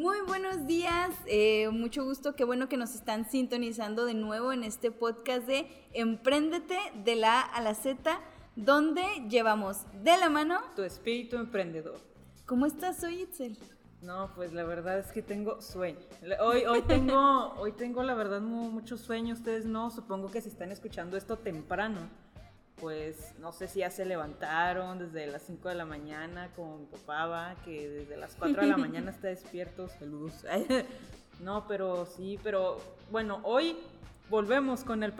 [0.00, 4.64] Muy buenos días, eh, mucho gusto, qué bueno que nos están sintonizando de nuevo en
[4.64, 8.18] este podcast de Empréndete de la A a la Z,
[8.56, 12.00] donde llevamos de la mano tu espíritu emprendedor.
[12.46, 13.58] ¿Cómo estás hoy, Itzel?
[14.00, 15.98] No, pues la verdad es que tengo sueño.
[16.40, 20.72] Hoy, hoy, tengo, hoy tengo la verdad mucho sueño, ustedes no, supongo que si están
[20.72, 22.08] escuchando esto temprano
[22.80, 26.86] pues no sé si ya se levantaron desde las 5 de la mañana, como mi
[26.86, 30.44] papá va, que desde las 4 de la mañana está despierto, saludos.
[31.40, 32.78] no, pero sí, pero
[33.10, 33.76] bueno, hoy
[34.30, 35.12] volvemos con el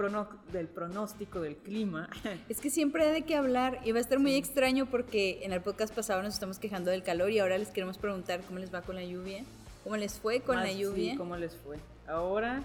[0.52, 2.08] del pronóstico del clima.
[2.48, 5.52] Es que siempre hay de qué hablar y va a estar muy extraño porque en
[5.52, 8.72] el podcast pasado nos estamos quejando del calor y ahora les queremos preguntar cómo les
[8.72, 9.44] va con la lluvia.
[9.84, 11.12] ¿Cómo les fue con la lluvia?
[11.12, 11.78] Sí, cómo les fue.
[12.06, 12.62] Ahora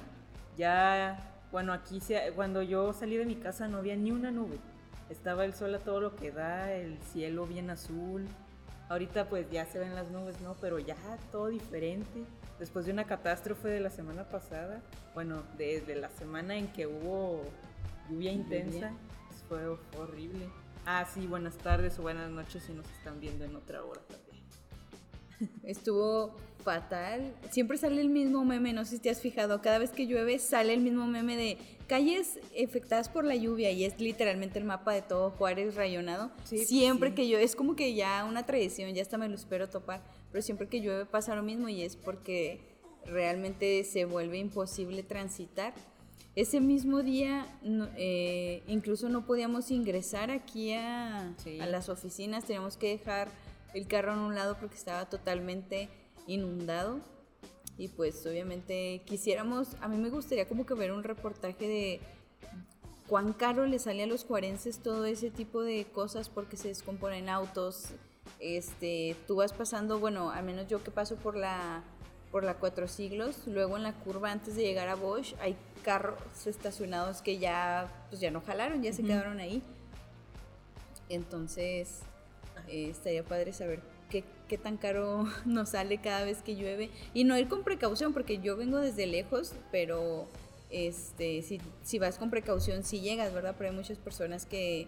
[0.58, 2.00] ya, bueno, aquí
[2.36, 4.60] cuando yo salí de mi casa no había ni una nube
[5.10, 8.28] estaba el sol a todo lo que da, el cielo bien azul.
[8.90, 10.56] Ahorita pues ya se ven las nubes, ¿no?
[10.62, 10.96] Pero ya
[11.32, 12.24] todo diferente.
[12.60, 14.82] Después de una catástrofe de la semana pasada,
[15.14, 17.42] bueno, desde la semana en que hubo
[18.10, 18.92] lluvia intensa,
[19.50, 20.48] pues, fue horrible.
[20.86, 24.25] Ah, sí, buenas tardes o buenas noches si nos están viendo en otra hora también.
[25.64, 27.34] Estuvo fatal.
[27.52, 30.40] Siempre sale el mismo meme, no sé si te has fijado, cada vez que llueve
[30.40, 34.92] sale el mismo meme de calles afectadas por la lluvia y es literalmente el mapa
[34.94, 36.32] de todo Juárez rayonado.
[36.50, 39.70] Pues siempre que llueve, es como que ya una tradición, ya hasta me lo espero
[39.70, 42.60] topar, pero siempre que llueve pasa lo mismo y es porque
[43.06, 45.74] realmente se vuelve imposible transitar.
[46.36, 47.48] Ese mismo día
[47.96, 53.30] eh, incluso no podíamos ingresar aquí a, a las oficinas, teníamos que dejar
[53.76, 55.90] el carro en un lado porque estaba totalmente
[56.26, 57.02] inundado.
[57.78, 62.00] Y pues obviamente quisiéramos, a mí me gustaría como que ver un reportaje de
[63.08, 67.28] cuán caro le sale a los cuarenses todo ese tipo de cosas porque se descomponen
[67.28, 67.90] autos.
[68.40, 71.84] Este, tú vas pasando, bueno, al menos yo que paso por la
[72.32, 76.18] por la Cuatro Siglos, luego en la curva antes de llegar a Bosch hay carros
[76.46, 79.62] estacionados que ya pues ya no jalaron, ya se quedaron ahí.
[81.08, 82.02] Entonces,
[82.70, 87.38] eh, estaría padre saber qué, tan caro nos sale cada vez que llueve y no
[87.38, 90.28] ir con precaución porque yo vengo desde lejos, pero
[90.70, 93.56] este, si, si vas con precaución si llegas, ¿verdad?
[93.58, 94.88] Pero hay muchas personas que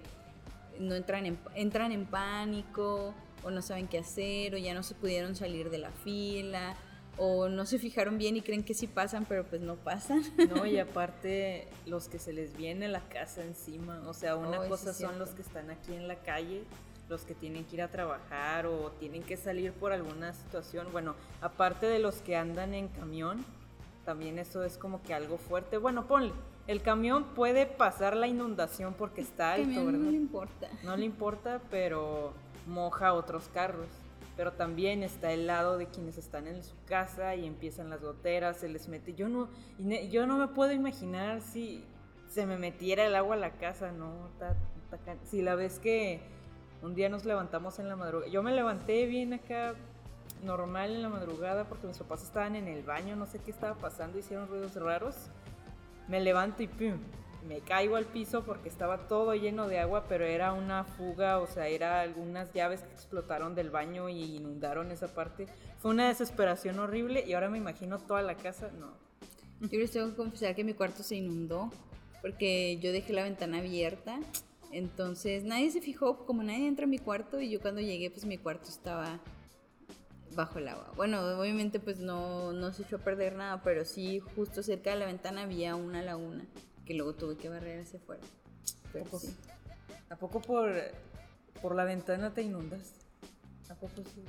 [0.80, 4.96] no entran en, entran en pánico o no saben qué hacer o ya no se
[4.96, 6.76] pudieron salir de la fila
[7.18, 10.22] o no se fijaron bien y creen que sí pasan, pero pues no pasan.
[10.50, 14.94] No, y aparte los que se les viene la casa encima, o sea, una cosa
[14.94, 16.64] son los que están aquí en la calle
[17.10, 20.88] los que tienen que ir a trabajar o tienen que salir por alguna situación.
[20.92, 23.46] Bueno, aparte de los que andan en camión,
[24.06, 25.78] también eso es como que algo fuerte.
[25.78, 26.34] Bueno, ponle,
[26.68, 30.00] el camión puede pasar la inundación porque está alto, ¿verdad?
[30.00, 30.70] No le importa.
[30.84, 32.34] No le importa, pero
[32.66, 33.88] moja otros carros.
[34.36, 38.58] Pero también está el lado de quienes están en su casa y empiezan las goteras,
[38.58, 39.14] se les mete.
[39.14, 39.50] Yo no,
[40.10, 41.84] yo no me puedo imaginar si
[42.30, 44.30] se me metiera el agua a la casa, no.
[45.24, 46.22] si la ves que
[46.82, 48.32] un día nos levantamos en la madrugada.
[48.32, 49.76] Yo me levanté bien acá
[50.44, 53.76] normal en la madrugada porque mis papás estaban en el baño, no sé qué estaba
[53.76, 55.16] pasando, hicieron ruidos raros.
[56.08, 57.00] Me levanto y pum,
[57.48, 61.48] me caigo al piso porque estaba todo lleno de agua, pero era una fuga, o
[61.48, 65.48] sea, era algunas llaves que explotaron del baño y inundaron esa parte.
[65.80, 68.92] Fue una desesperación horrible y ahora me imagino toda la casa, no.
[69.60, 71.72] Yo les tengo que confesar que mi cuarto se inundó
[72.22, 74.20] porque yo dejé la ventana abierta
[74.72, 78.26] entonces nadie se fijó, como nadie entra a mi cuarto y yo cuando llegué pues
[78.26, 79.20] mi cuarto estaba
[80.36, 80.92] bajo el agua.
[80.96, 84.98] Bueno, obviamente pues no, no se echó a perder nada, pero sí justo cerca de
[84.98, 86.46] la ventana había una laguna
[86.86, 88.24] que luego tuve que barrer hacia afuera.
[88.90, 89.36] ¿A poco, sí.
[90.10, 90.72] ¿A poco por,
[91.62, 92.94] por la ventana te inundas?
[93.70, 94.24] ¿A poco sí?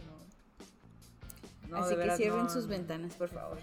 [1.68, 1.76] No.
[1.76, 3.58] Así que cierren sus ventanas, por favor.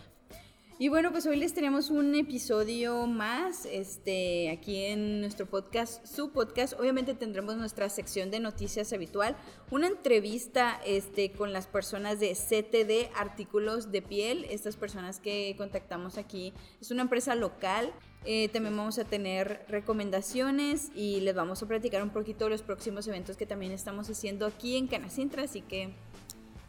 [0.77, 6.31] Y bueno, pues hoy les tenemos un episodio más este, aquí en nuestro podcast, su
[6.33, 6.77] podcast.
[6.77, 9.37] Obviamente tendremos nuestra sección de noticias habitual,
[9.71, 16.17] una entrevista este, con las personas de CTD Artículos de Piel, estas personas que contactamos
[16.17, 16.51] aquí.
[16.81, 17.93] Es una empresa local.
[18.25, 22.63] Eh, también vamos a tener recomendaciones y les vamos a platicar un poquito de los
[22.63, 25.93] próximos eventos que también estamos haciendo aquí en Canacintra, así que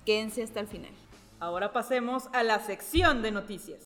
[0.04, 0.92] quédense hasta el final.
[1.38, 3.84] Ahora pasemos a la sección de noticias.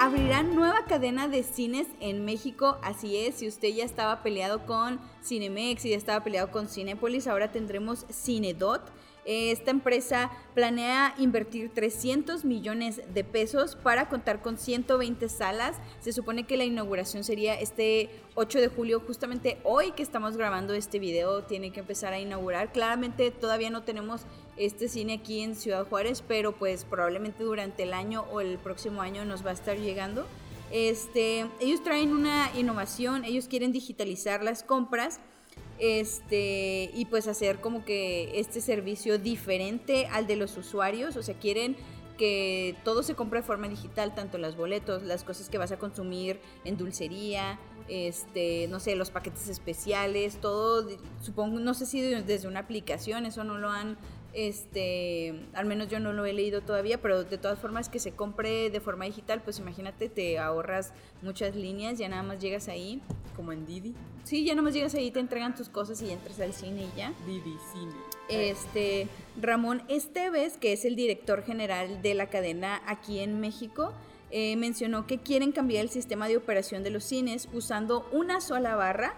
[0.00, 4.98] Abrirán nueva cadena de cines en México, así es, si usted ya estaba peleado con
[5.22, 8.82] Cinemex y ya estaba peleado con Cinepolis, ahora tendremos Cinedot.
[9.24, 15.76] Esta empresa planea invertir 300 millones de pesos para contar con 120 salas.
[16.00, 20.74] Se supone que la inauguración sería este 8 de julio, justamente hoy que estamos grabando
[20.74, 22.72] este video, tiene que empezar a inaugurar.
[22.72, 24.22] Claramente todavía no tenemos
[24.56, 29.02] este cine aquí en Ciudad Juárez, pero pues probablemente durante el año o el próximo
[29.02, 30.26] año nos va a estar llegando.
[30.70, 35.20] Este, ellos traen una innovación, ellos quieren digitalizar las compras
[35.80, 41.34] este, y pues hacer como que este servicio diferente al de los usuarios, o sea,
[41.34, 41.76] quieren
[42.18, 45.78] que todo se compre de forma digital, tanto los boletos, las cosas que vas a
[45.78, 50.86] consumir en dulcería, este, no sé, los paquetes especiales, todo,
[51.22, 53.96] supongo, no sé si desde una aplicación, eso no lo han
[54.32, 58.12] este, al menos yo no lo he leído todavía, pero de todas formas que se
[58.12, 60.92] compre de forma digital, pues imagínate, te ahorras
[61.22, 63.00] muchas líneas, ya nada más llegas ahí.
[63.36, 63.94] Como en Didi.
[64.24, 66.98] Sí, ya nada más llegas ahí, te entregan tus cosas y entras al cine y
[66.98, 67.14] ya.
[67.26, 67.92] Didi Cine.
[68.28, 69.08] Este,
[69.40, 73.92] Ramón Esteves, que es el director general de la cadena aquí en México,
[74.30, 78.76] eh, mencionó que quieren cambiar el sistema de operación de los cines usando una sola
[78.76, 79.14] barra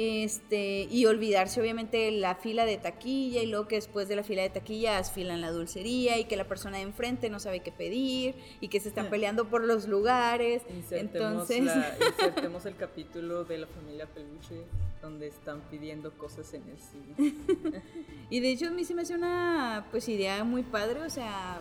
[0.00, 4.40] este, y olvidarse obviamente la fila de taquilla y luego que después de la fila
[4.40, 8.34] de taquilla en la dulcería y que la persona de enfrente no sabe qué pedir
[8.62, 10.62] y que se están peleando por los lugares.
[10.70, 11.84] Insertemos Entonces,
[12.18, 14.64] insertemos el capítulo de la familia Peluche
[15.02, 17.34] donde están pidiendo cosas en el cine.
[18.30, 21.60] y de hecho a mí se me hace una pues idea muy padre, o sea,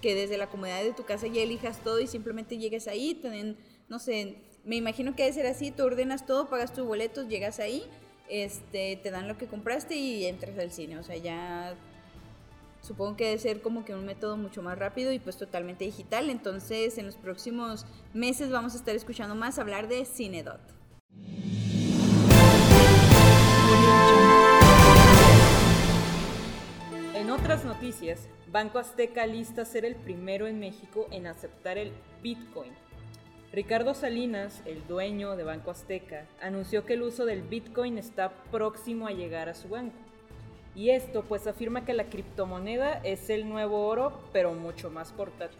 [0.00, 3.56] que desde la comodidad de tu casa ya elijas todo y simplemente llegues ahí, tienen,
[3.88, 7.58] no sé, me imagino que debe ser así, tú ordenas todo, pagas tus boletos, llegas
[7.58, 7.84] ahí,
[8.28, 10.98] este, te dan lo que compraste y entras al cine.
[10.98, 11.74] O sea, ya
[12.80, 16.30] supongo que debe ser como que un método mucho más rápido y pues totalmente digital.
[16.30, 20.60] Entonces, en los próximos meses vamos a estar escuchando más hablar de Cinedot.
[27.14, 31.92] En otras noticias, Banco Azteca lista ser el primero en México en aceptar el
[32.22, 32.72] Bitcoin
[33.52, 39.06] Ricardo Salinas, el dueño de Banco Azteca, anunció que el uso del Bitcoin está próximo
[39.06, 39.94] a llegar a su banco.
[40.74, 45.58] Y esto pues afirma que la criptomoneda es el nuevo oro, pero mucho más portátil.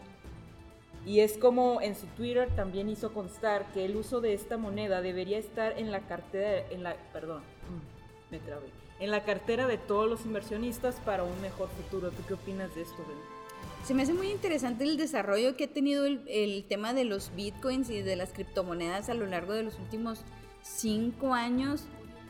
[1.05, 5.03] Y es como en su Twitter también hizo constar que el uso de esta moneda
[5.03, 8.69] debería estar en la cartera, en la, perdón, mm, me trabé,
[9.01, 12.11] en la cartera de todos los inversionistas para un mejor futuro.
[12.11, 13.42] ¿Tú qué opinas de esto, Ben?
[13.85, 17.91] Se me hace muy interesante el desarrollo que ha tenido el, tema de los bitcoins
[17.91, 20.21] y de las criptomonedas a lo largo de los últimos
[20.63, 21.85] cinco años.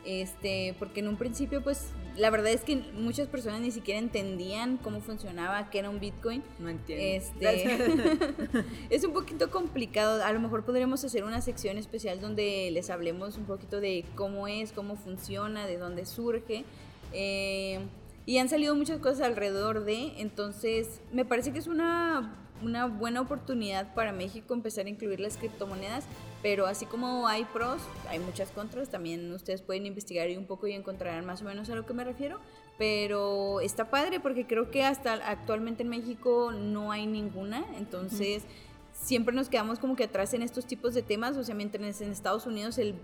[0.04, 4.78] Este, porque en un principio, pues, la verdad es que muchas personas ni siquiera entendían
[4.78, 6.42] cómo funcionaba, qué era un Bitcoin.
[6.58, 7.04] No entiendo.
[7.04, 10.24] Este, es un poquito complicado.
[10.24, 14.48] A lo mejor podríamos hacer una sección especial donde les hablemos un poquito de cómo
[14.48, 16.64] es, cómo funciona, de dónde surge.
[17.12, 17.78] Eh,
[18.26, 23.20] y han salido muchas cosas alrededor de, entonces me parece que es una, una buena
[23.20, 26.04] oportunidad para México empezar a incluir las criptomonedas,
[26.42, 30.72] pero así como hay pros, hay muchas contras, también ustedes pueden investigar un poco y
[30.72, 32.38] encontrarán más o menos a lo que me refiero,
[32.78, 38.44] pero está padre porque creo que hasta actualmente en México no hay ninguna, entonces...
[38.92, 42.12] siempre nos quedamos como que atrás en estos tipos de temas, o sea, mientras en
[42.12, 42.94] Estados Unidos el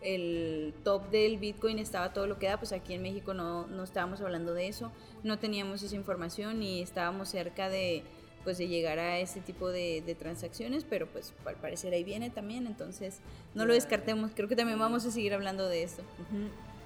[0.00, 3.82] el top del Bitcoin estaba todo lo que da, pues aquí en México no, no
[3.82, 4.92] estábamos hablando de eso,
[5.24, 8.04] no teníamos esa información y estábamos cerca de,
[8.44, 12.66] pues de llegar a ese tipo de, transacciones, pero pues al parecer ahí viene también,
[12.66, 13.18] entonces
[13.54, 16.02] no lo descartemos, creo que también vamos a seguir hablando de eso.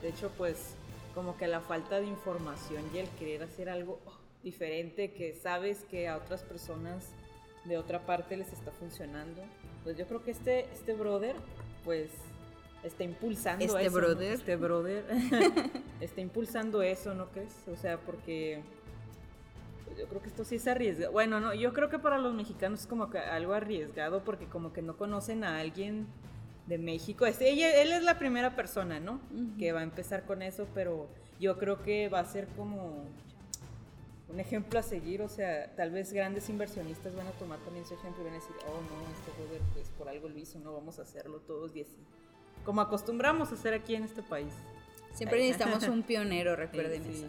[0.01, 0.75] De hecho, pues
[1.15, 4.01] como que la falta de información y el querer hacer algo
[4.43, 7.11] diferente que sabes que a otras personas
[7.65, 9.43] de otra parte les está funcionando,
[9.85, 11.37] pues yo creo que este, este brother,
[11.85, 12.11] pues
[12.83, 14.33] está impulsando este eso, brother.
[14.33, 15.05] Este brother
[16.01, 17.55] está impulsando eso, ¿no crees?
[17.71, 18.63] O sea, porque
[19.85, 21.13] pues, yo creo que esto sí es arriesgado.
[21.13, 24.73] Bueno, no, yo creo que para los mexicanos es como que algo arriesgado porque como
[24.73, 26.07] que no conocen a alguien
[26.67, 27.27] de México.
[27.27, 29.21] Es, ella, él es la primera persona, ¿no?
[29.59, 31.09] Que va a empezar con eso, pero
[31.41, 33.05] yo creo que va a ser como
[34.29, 37.93] un ejemplo a seguir, o sea, tal vez grandes inversionistas van a tomar también su
[37.93, 40.73] ejemplo y van a decir, oh no, este brother pues por algo lo hizo, no
[40.73, 41.97] vamos a hacerlo todos y así
[42.65, 44.53] como acostumbramos a hacer aquí en este país.
[45.13, 47.27] Siempre necesitamos un pionero, recuerden eso.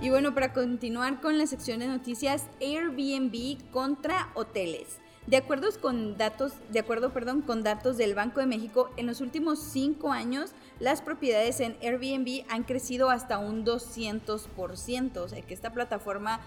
[0.00, 4.98] Y bueno, para continuar con la sección de noticias, Airbnb contra hoteles.
[5.26, 9.20] De acuerdo con datos, de acuerdo, perdón, con datos del Banco de México, en los
[9.20, 15.54] últimos cinco años las propiedades en Airbnb han crecido hasta un 200%, o sea que
[15.54, 16.38] esta plataforma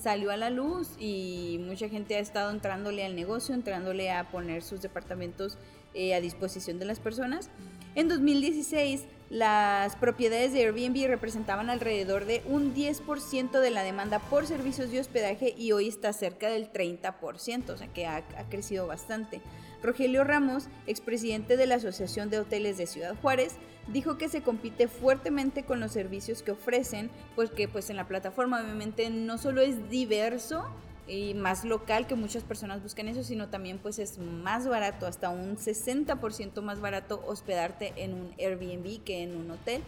[0.00, 4.62] salió a la luz y mucha gente ha estado entrándole al negocio, entrándole a poner
[4.62, 5.58] sus departamentos
[5.94, 7.50] eh, a disposición de las personas.
[7.94, 14.46] En 2016, las propiedades de Airbnb representaban alrededor de un 10% de la demanda por
[14.46, 18.86] servicios de hospedaje y hoy está cerca del 30%, o sea que ha, ha crecido
[18.86, 19.40] bastante.
[19.82, 23.56] Rogelio Ramos, expresidente de la Asociación de Hoteles de Ciudad Juárez,
[23.86, 28.60] dijo que se compite fuertemente con los servicios que ofrecen, porque pues en la plataforma
[28.60, 30.66] obviamente no solo es diverso,
[31.08, 35.30] y más local que muchas personas buscan eso, sino también pues es más barato, hasta
[35.30, 39.82] un 60% más barato hospedarte en un Airbnb que en un hotel.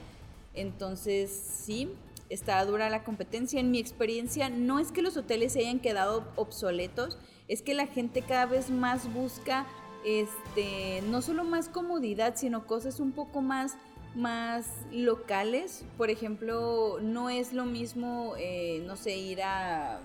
[0.55, 1.93] Entonces, sí,
[2.31, 3.61] está dura la competencia.
[3.61, 7.19] En mi experiencia, no es que los hoteles se hayan quedado obsoletos,
[7.49, 9.67] es que la gente cada vez más busca
[10.05, 13.77] este, no solo más comodidad, sino cosas un poco más
[14.15, 15.85] más locales.
[15.97, 20.01] Por ejemplo, no es lo mismo, eh, no sé, ir a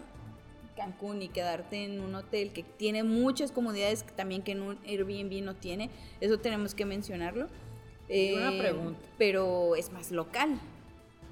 [0.75, 5.43] Cancún y quedarte en un hotel que tiene muchas comodidades también que en un Airbnb
[5.43, 5.89] no tiene.
[6.21, 7.45] Eso tenemos que mencionarlo.
[7.45, 8.99] una eh, pregunta.
[9.17, 10.59] Pero es más local.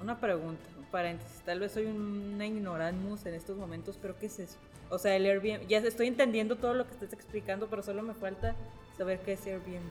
[0.01, 1.41] Una pregunta, un paréntesis.
[1.45, 4.57] Tal vez soy una ignoramus en estos momentos, pero ¿qué es eso?
[4.93, 8.13] O sea, el Airbnb, ya estoy entendiendo todo lo que estás explicando, pero solo me
[8.13, 8.55] falta
[8.95, 9.81] saber qué es Airbnb.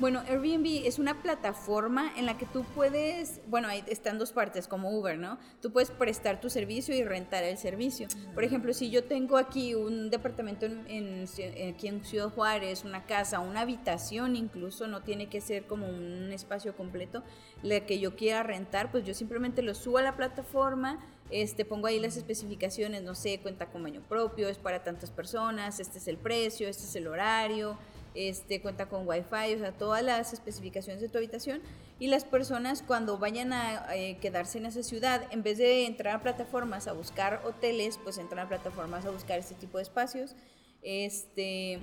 [0.00, 4.68] Bueno, Airbnb es una plataforma en la que tú puedes, bueno, ahí están dos partes
[4.68, 5.38] como Uber, ¿no?
[5.60, 8.06] Tú puedes prestar tu servicio y rentar el servicio.
[8.32, 11.24] Por ejemplo, si yo tengo aquí un departamento en,
[11.68, 16.32] aquí en Ciudad Juárez, una casa, una habitación incluso, no tiene que ser como un
[16.32, 17.24] espacio completo,
[17.64, 21.86] la que yo quiera rentar, pues yo simplemente lo subo a la plataforma, este, pongo
[21.86, 26.08] ahí las especificaciones, no sé, cuenta con baño propio, es para tantas personas, este es
[26.08, 27.78] el precio, este es el horario
[28.18, 31.60] este, cuenta con wifi, o sea, todas las especificaciones de tu habitación.
[32.00, 36.16] Y las personas cuando vayan a eh, quedarse en esa ciudad, en vez de entrar
[36.16, 40.34] a plataformas a buscar hoteles, pues entran a plataformas a buscar este tipo de espacios.
[40.82, 41.80] Este,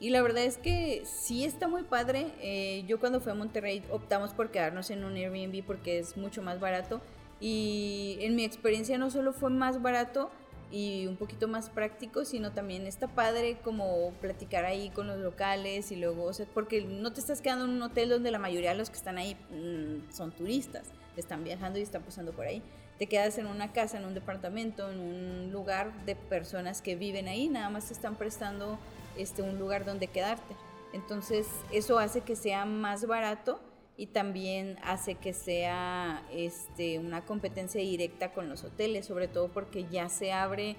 [0.00, 2.32] y la verdad es que sí está muy padre.
[2.40, 6.42] Eh, yo cuando fui a Monterrey optamos por quedarnos en un Airbnb porque es mucho
[6.42, 7.00] más barato.
[7.40, 10.30] Y en mi experiencia no solo fue más barato,
[10.70, 15.92] y un poquito más práctico, sino también está padre como platicar ahí con los locales
[15.92, 18.76] y luego, o porque no te estás quedando en un hotel donde la mayoría de
[18.76, 22.62] los que están ahí mm, son turistas, están viajando y están pasando por ahí.
[22.98, 27.28] Te quedas en una casa, en un departamento, en un lugar de personas que viven
[27.28, 28.78] ahí, nada más te están prestando
[29.16, 30.56] este, un lugar donde quedarte.
[30.92, 33.60] Entonces, eso hace que sea más barato
[33.96, 39.86] y también hace que sea este, una competencia directa con los hoteles, sobre todo porque
[39.90, 40.76] ya se abre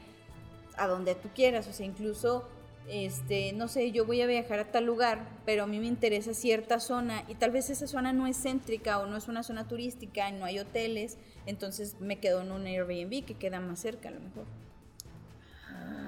[0.78, 2.48] a donde tú quieras, o sea, incluso,
[2.88, 6.36] este, no sé, yo voy a viajar a tal lugar, pero a mí me interesa
[6.36, 9.68] cierta zona y tal vez esa zona no es céntrica o no es una zona
[9.68, 14.12] turística, no hay hoteles, entonces me quedo en un Airbnb que queda más cerca a
[14.12, 14.46] lo mejor.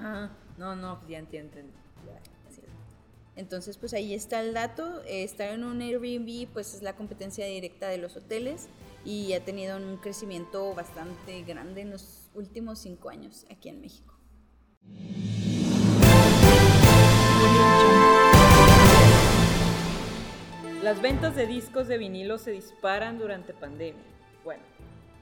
[0.02, 1.56] Ah, no, no, ya entiendo.
[3.36, 5.02] Entonces, pues ahí está el dato.
[5.06, 8.68] estar en un Airbnb, pues es la competencia directa de los hoteles
[9.04, 14.14] y ha tenido un crecimiento bastante grande en los últimos cinco años aquí en México.
[20.82, 24.02] Las ventas de discos de vinilo se disparan durante pandemia.
[24.44, 24.62] Bueno,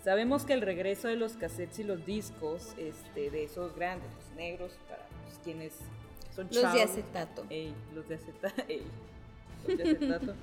[0.05, 4.37] sabemos que el regreso de los cassettes y los discos, este, de esos grandes, los
[4.37, 5.05] negros, para
[5.43, 5.73] quienes
[6.51, 7.45] los de acetato.
[7.95, 8.63] los de acetato.
[9.67, 10.35] los de acetato.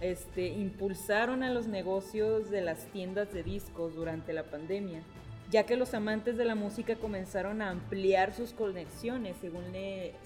[0.00, 5.00] este, impulsaron a los negocios de las tiendas de discos durante la pandemia,
[5.50, 9.64] ya que los amantes de la música comenzaron a ampliar sus conexiones, según,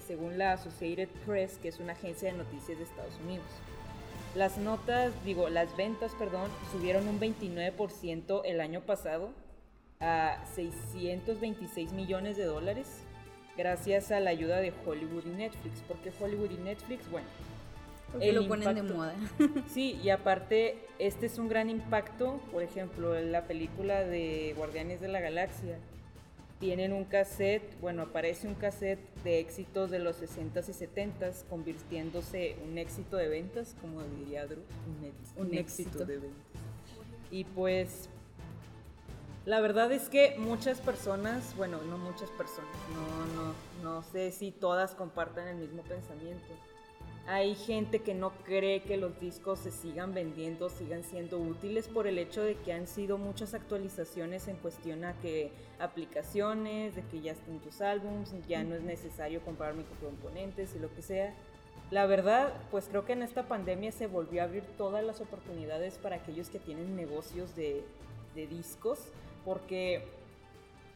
[0.07, 3.45] según la Associated Press, que es una agencia de noticias de Estados Unidos.
[4.33, 9.31] Las notas, digo, las ventas, perdón, subieron un 29% el año pasado
[9.99, 13.03] a 626 millones de dólares
[13.57, 15.81] gracias a la ayuda de Hollywood y Netflix.
[15.87, 17.09] porque Hollywood y Netflix?
[17.09, 17.27] Bueno,
[18.11, 19.15] porque lo ponen de moda.
[19.73, 22.39] sí, y aparte, este es un gran impacto.
[22.51, 25.77] Por ejemplo, la película de Guardianes de la Galaxia.
[26.59, 32.55] Tienen un cassette, bueno, aparece un cassette de éxitos de los 60s y 70s, convirtiéndose
[32.69, 34.61] un éxito de ventas, como diría Drew,
[35.37, 36.61] un, éxito de ventas.
[37.31, 38.09] Y pues
[39.45, 44.51] la verdad es que muchas personas, bueno, no muchas personas, no, no, no sé si
[44.51, 46.53] todas compartan el mismo pensamiento.
[47.27, 52.05] Hay gente que no cree que los discos se sigan vendiendo, sigan siendo útiles por
[52.05, 57.21] el hecho de que han sido muchas actualizaciones en cuestión a que aplicaciones, de que
[57.21, 61.33] ya están tus álbums, ya no es necesario comprar microcomponentes y lo que sea.
[61.89, 65.97] La verdad, pues creo que en esta pandemia se volvió a abrir todas las oportunidades
[65.97, 67.83] para aquellos que tienen negocios de,
[68.35, 68.99] de discos
[69.45, 70.05] porque,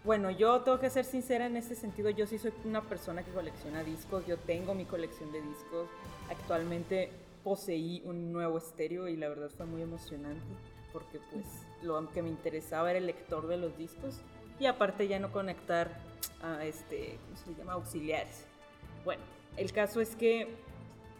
[0.03, 3.31] bueno, yo tengo que ser sincera en este sentido, yo sí soy una persona que
[3.31, 5.89] colecciona discos, yo tengo mi colección de discos,
[6.29, 7.11] actualmente
[7.43, 10.43] poseí un nuevo estéreo y la verdad fue muy emocionante
[10.95, 11.45] porque pues
[11.81, 14.21] lo que me interesaba era el lector de los discos
[14.61, 15.91] y aparte ya no conectar
[16.41, 17.73] a este, ¿cómo se llama?
[17.73, 18.45] Auxiliares.
[19.03, 19.21] Bueno,
[19.57, 20.55] el caso es que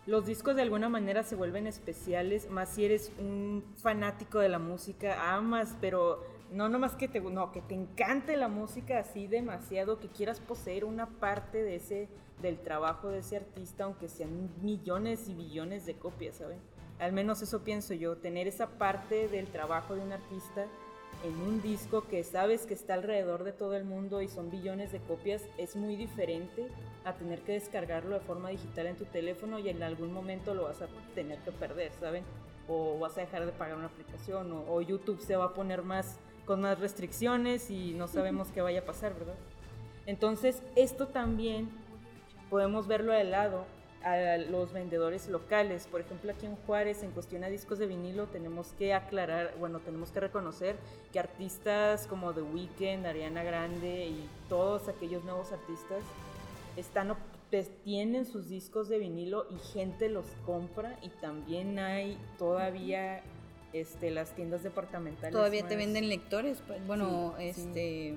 [0.05, 4.60] los discos de alguna manera se vuelven especiales, más si eres un fanático de la
[4.60, 9.99] música, amas, pero no nomás que te, no, que te encante la música así demasiado,
[9.99, 12.09] que quieras poseer una parte de ese,
[12.41, 16.59] del trabajo de ese artista, aunque sean millones y billones de copias, ¿saben?
[16.99, 20.67] Al menos eso pienso yo, tener esa parte del trabajo de un artista
[21.23, 24.91] en un disco que sabes que está alrededor de todo el mundo y son billones
[24.91, 26.67] de copias es muy diferente
[27.03, 30.63] a tener que descargarlo de forma digital en tu teléfono y en algún momento lo
[30.63, 32.23] vas a tener que perder, ¿saben?
[32.67, 36.19] O vas a dejar de pagar una aplicación o, YouTube se va a poner más
[36.45, 39.35] con más restricciones y no sabemos qué vaya a pasar, ¿verdad?
[40.05, 41.69] Entonces, esto también
[42.49, 43.65] podemos verlo de lado
[44.03, 45.87] a los vendedores locales.
[45.87, 49.79] Por ejemplo, aquí en Juárez, en cuestión a discos de vinilo, tenemos que aclarar, bueno,
[49.79, 50.75] tenemos que reconocer
[51.11, 56.03] que artistas como The Weeknd, Ariana Grande y todos aquellos nuevos artistas
[56.77, 57.09] están
[57.83, 63.21] tienen sus discos de vinilo y gente los compra y también hay todavía
[63.79, 68.15] este las tiendas departamentales todavía te venden lectores pues, bueno este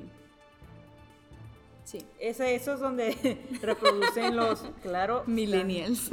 [1.88, 2.04] Sí.
[2.20, 5.22] Eso es donde reproducen los, claro.
[5.26, 6.10] Millennials.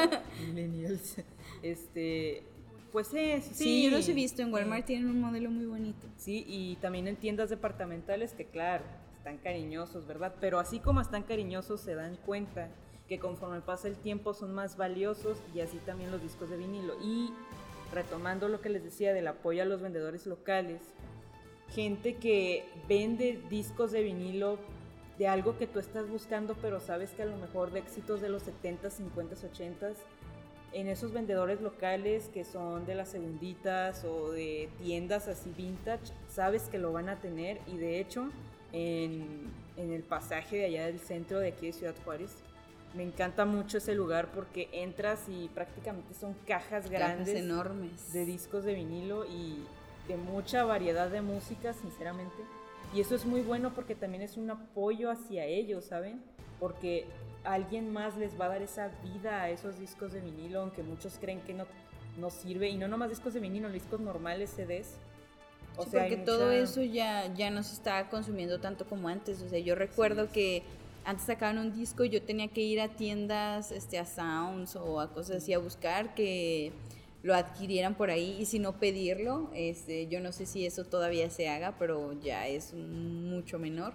[0.46, 1.16] Millennials.
[1.60, 2.44] Este,
[2.92, 3.54] pues es, sí.
[3.54, 4.40] Sí, yo los he visto.
[4.40, 6.06] En Walmart tienen un modelo muy bonito.
[6.16, 8.84] Sí, y también en tiendas departamentales que, claro,
[9.18, 10.34] están cariñosos, ¿verdad?
[10.40, 12.70] Pero así como están cariñosos, se dan cuenta
[13.06, 16.94] que conforme pasa el tiempo son más valiosos y así también los discos de vinilo.
[17.02, 17.34] Y
[17.92, 20.82] retomando lo que les decía del apoyo a los vendedores locales,
[21.70, 24.58] gente que vende discos de vinilo
[25.18, 28.28] de algo que tú estás buscando, pero sabes que a lo mejor de éxitos de
[28.28, 29.92] los 70, 50, 80,
[30.72, 36.64] en esos vendedores locales que son de las segunditas o de tiendas así vintage, sabes
[36.64, 38.28] que lo van a tener y de hecho
[38.72, 42.36] en, en el pasaje de allá del centro de aquí de Ciudad Juárez,
[42.94, 48.64] me encanta mucho ese lugar porque entras y prácticamente son cajas grandes, enormes de discos
[48.64, 49.64] de vinilo y
[50.08, 52.36] de mucha variedad de música, sinceramente
[52.94, 56.22] y eso es muy bueno porque también es un apoyo hacia ellos, ¿saben?
[56.58, 57.06] Porque
[57.44, 61.18] alguien más les va a dar esa vida a esos discos de vinilo, aunque muchos
[61.20, 61.66] creen que no,
[62.18, 62.68] no sirve.
[62.68, 64.96] Y no nomás discos de vinilo, discos normales, CDs.
[65.76, 69.42] O sea, porque todo eso ya, ya no se está consumiendo tanto como antes.
[69.42, 70.62] O sea, yo recuerdo que
[71.08, 75.00] antes sacaban un disco y yo tenía que ir a tiendas, este, a Sounds o
[75.00, 76.70] a cosas así a buscar que
[77.22, 81.30] lo adquirieran por ahí y si no pedirlo, este, yo no sé si eso todavía
[81.30, 83.94] se haga, pero ya es mucho menor.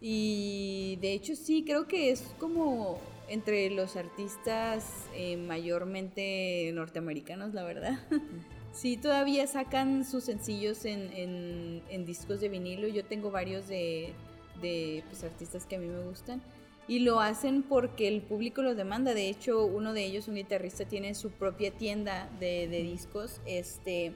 [0.00, 7.62] Y de hecho sí, creo que es como entre los artistas eh, mayormente norteamericanos, la
[7.62, 8.00] verdad.
[8.72, 12.88] sí, todavía sacan sus sencillos en, en, discos de vinilo.
[12.88, 14.12] Yo tengo varios de,
[14.62, 16.40] de pues, artistas que a mí me gustan
[16.88, 19.14] y lo hacen porque el público los demanda.
[19.14, 24.14] De hecho, uno de ellos, un guitarrista, tiene su propia tienda de, discos, este,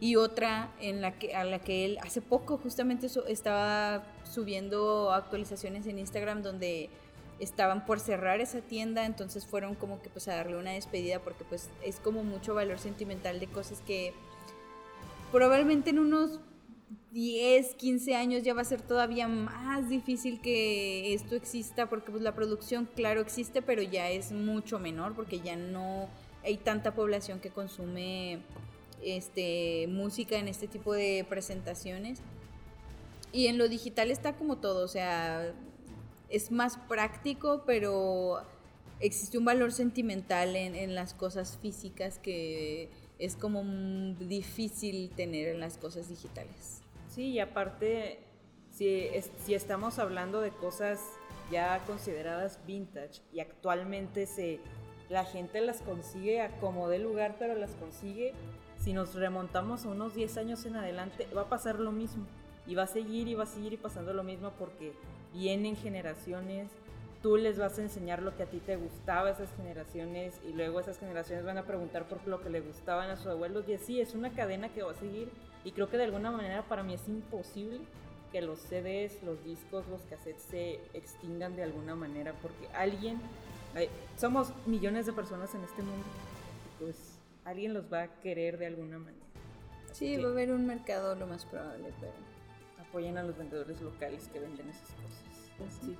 [0.00, 5.86] y otra en la que, a la que él hace poco justamente estaba subiendo actualizaciones
[5.86, 6.90] en Instagram donde
[7.38, 11.44] estaban por cerrar esa tienda, entonces fueron como que pues a darle una despedida porque
[11.44, 14.12] pues es como mucho valor sentimental de cosas que
[15.30, 16.40] probablemente en unos
[17.12, 22.22] 10, 15 años ya va a ser todavía más difícil que esto exista porque pues
[22.22, 26.08] la producción claro existe pero ya es mucho menor porque ya no
[26.44, 28.40] hay tanta población que consume
[29.02, 32.20] este música en este tipo de presentaciones
[33.32, 35.52] y en lo digital está como todo o sea
[36.28, 38.42] es más práctico pero
[39.00, 43.64] existe un valor sentimental en, en las cosas físicas que es como
[44.20, 46.77] difícil tener en las cosas digitales.
[47.18, 48.20] Sí, y aparte,
[48.70, 49.10] si,
[49.52, 51.00] estamos hablando de cosas
[51.50, 54.60] ya consideradas vintage y actualmente se,
[55.08, 58.34] la gente las consigue a como de lugar, pero las consigue,
[58.78, 62.24] si nos remontamos a unos 10 años en adelante, va a pasar lo mismo.
[62.68, 64.92] Y va a seguir y va a seguir y pasando lo mismo porque
[65.34, 66.70] vienen generaciones
[67.20, 70.52] tú les vas a enseñar lo que a ti te gustaba a esas generaciones y
[70.52, 73.74] luego esas generaciones van a preguntar por lo que le gustaban a sus abuelos y
[73.74, 75.28] así es una cadena que va a seguir
[75.68, 77.80] y creo que de alguna manera para mí es imposible
[78.32, 83.20] que los CDs, los discos, los cassettes se extingan de alguna manera porque alguien,
[84.16, 86.06] somos millones de personas en este mundo,
[86.80, 86.96] pues
[87.44, 89.26] alguien los va a querer de alguna manera.
[89.92, 92.14] sí, va a haber un mercado lo más probable, pero...
[92.88, 95.52] Apoyen a los vendedores locales que venden esas cosas.
[95.58, 95.94] Pues sí.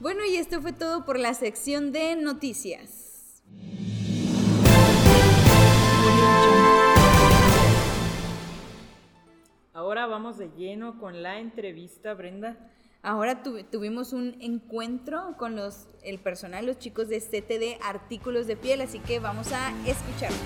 [0.00, 3.42] Bueno, y esto fue todo por la sección de noticias.
[9.76, 12.56] Ahora vamos de lleno con la entrevista, Brenda.
[13.02, 18.80] Ahora tuvimos un encuentro con los, el personal, los chicos de CTD Artículos de Piel,
[18.80, 20.40] así que vamos a escucharlos.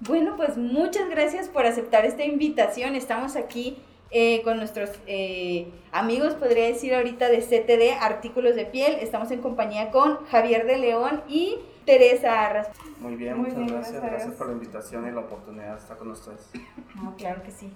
[0.00, 2.96] Bueno, pues muchas gracias por aceptar esta invitación.
[2.96, 3.78] Estamos aquí
[4.10, 8.94] eh, con nuestros eh, amigos, podría decir ahorita de CTD Artículos de Piel.
[9.00, 12.68] Estamos en compañía con Javier de León y Teresa Arras.
[13.00, 14.02] Muy bien, muchas gracias.
[14.02, 16.50] Gracias, por la invitación y la oportunidad de estar con ustedes.
[17.18, 17.70] claro que sí.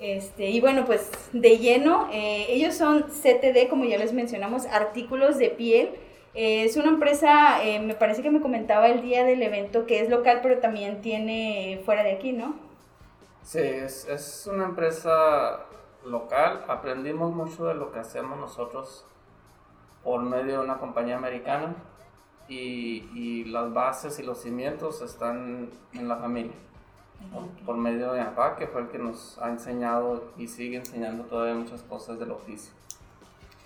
[0.00, 5.38] Este, y bueno, pues de lleno, eh, ellos son CTD, como ya les mencionamos, artículos
[5.38, 5.90] de piel.
[6.34, 10.00] Eh, es una empresa, eh, me parece que me comentaba el día del evento que
[10.00, 12.54] es local, pero también tiene fuera de aquí, ¿no?
[13.48, 15.60] Sí, es, es una empresa
[16.04, 16.66] local.
[16.68, 19.06] Aprendimos mucho de lo que hacemos nosotros
[20.04, 21.74] por medio de una compañía americana
[22.46, 26.52] y, y las bases y los cimientos están en la familia.
[27.64, 31.24] Por, medio de mi papá, que fue el que nos ha enseñado y sigue enseñando
[31.24, 32.74] todavía muchas cosas del oficio.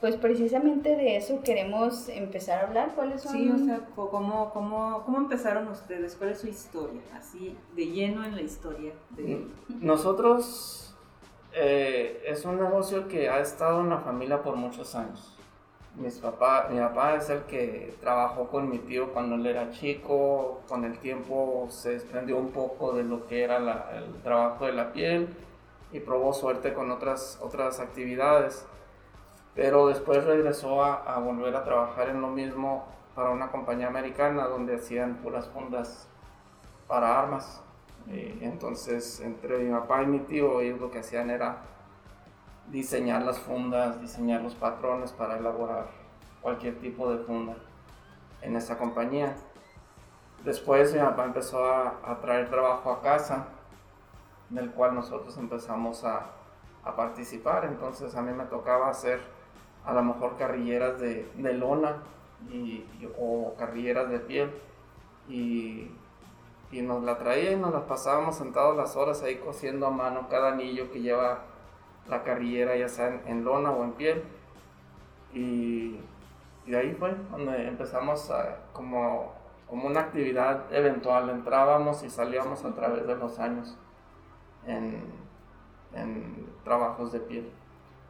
[0.03, 2.93] Pues precisamente de eso queremos empezar a hablar.
[2.97, 3.35] ¿Cuáles son?
[3.35, 6.17] Sí, o sea, ¿cómo, cómo, cómo empezaron ustedes?
[6.17, 7.01] ¿Cuál es su historia?
[7.17, 8.95] Así, de lleno en la historia.
[9.11, 9.47] De...
[9.81, 10.97] Nosotros,
[11.53, 15.39] eh, es un negocio que ha estado en la familia por muchos años.
[15.95, 20.63] Mis papá, mi papá es el que trabajó con mi tío cuando él era chico,
[20.67, 24.93] con el tiempo se desprendió un poco de lo que era el trabajo de la
[24.93, 25.29] piel
[25.93, 28.67] y probó suerte con otras, otras actividades
[29.55, 34.77] pero después regresó a, volver a trabajar en lo mismo para una compañía americana donde
[34.77, 36.09] hacían puras fundas
[36.89, 37.63] para armas.
[38.09, 41.59] Eh, entonces, entre mi papá y mi tío, ellos lo que hacían era
[42.69, 45.87] diseñar las fundas, diseñar los patrones para elaborar
[46.41, 47.55] cualquier tipo de funda
[48.41, 49.37] en esa compañía.
[50.45, 53.49] Después mi papá empezó a, a traer trabajo a casa,
[54.49, 56.31] del cual nosotros empezamos a,
[56.85, 57.67] a participar.
[57.67, 59.21] Entonces a mí me tocaba hacer
[59.85, 61.97] a lo mejor carrilleras de, de lona
[62.51, 62.85] y,
[63.19, 64.51] o carrilleras de piel.
[65.29, 65.91] Y,
[66.71, 70.29] y, nos la traía y nos la pasábamos sentados las horas ahí cosiendo a mano
[70.29, 71.45] cada anillo que lleva
[72.09, 74.23] la carrillera, ya sea en, lona o en piel.
[75.33, 76.01] Y,
[76.67, 78.31] y, ahí fue donde empezamos
[78.73, 79.33] como,
[79.69, 81.31] como una actividad eventual.
[81.31, 83.77] Entrábamos y salíamos a través de los años
[84.67, 85.03] en,
[85.95, 87.53] en trabajos de piel.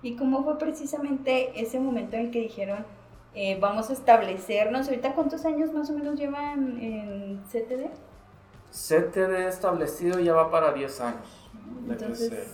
[0.02, 2.84] ¿Y cómo fue precisamente ese momento en el que dijeron,
[3.34, 4.88] eh, vamos a establecernos?
[4.88, 7.90] ¿Ahorita cuántos años más o menos llevan en CTD?
[8.72, 11.50] CTD establecido ya va para 10 años.
[11.88, 12.48] Entonces,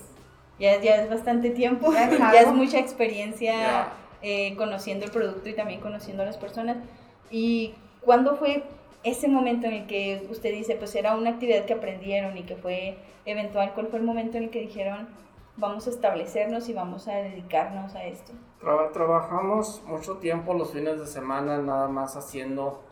[0.58, 3.88] ya, ya, es bastante tiempo, ya es mucha experiencia
[4.20, 6.76] eh, conociendo el producto y también conociendo a las personas.
[7.30, 8.64] ¿Y cuándo fue
[9.04, 12.56] ese momento en el que usted dice, pues era una actividad que aprendieron y que
[12.56, 13.72] fue eventual?
[13.74, 15.08] ¿Cuál fue el momento en el que dijeron,
[15.58, 18.32] vamos a establecernos y vamos a dedicarnos a esto?
[18.92, 22.82] trabajamos mucho tiempo los fines de semana nada más haciendo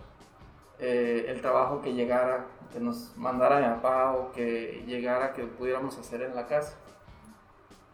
[0.78, 5.98] eh, el trabajo que llegara, que nos mandara mi papá o que llegara que pudiéramos
[5.98, 6.76] hacer en la casa.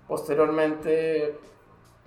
[0.06, 1.38] Posteriormente,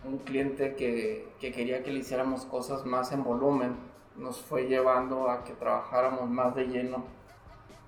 [0.03, 3.75] un cliente que, que quería que le hiciéramos cosas más en volumen
[4.17, 7.03] nos fue llevando a que trabajáramos más de lleno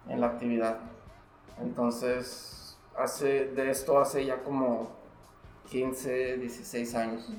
[0.09, 0.79] en la actividad.
[1.61, 2.56] Entonces,
[2.97, 4.89] hace, de esto hace ya como
[5.69, 7.29] 15, 16 años.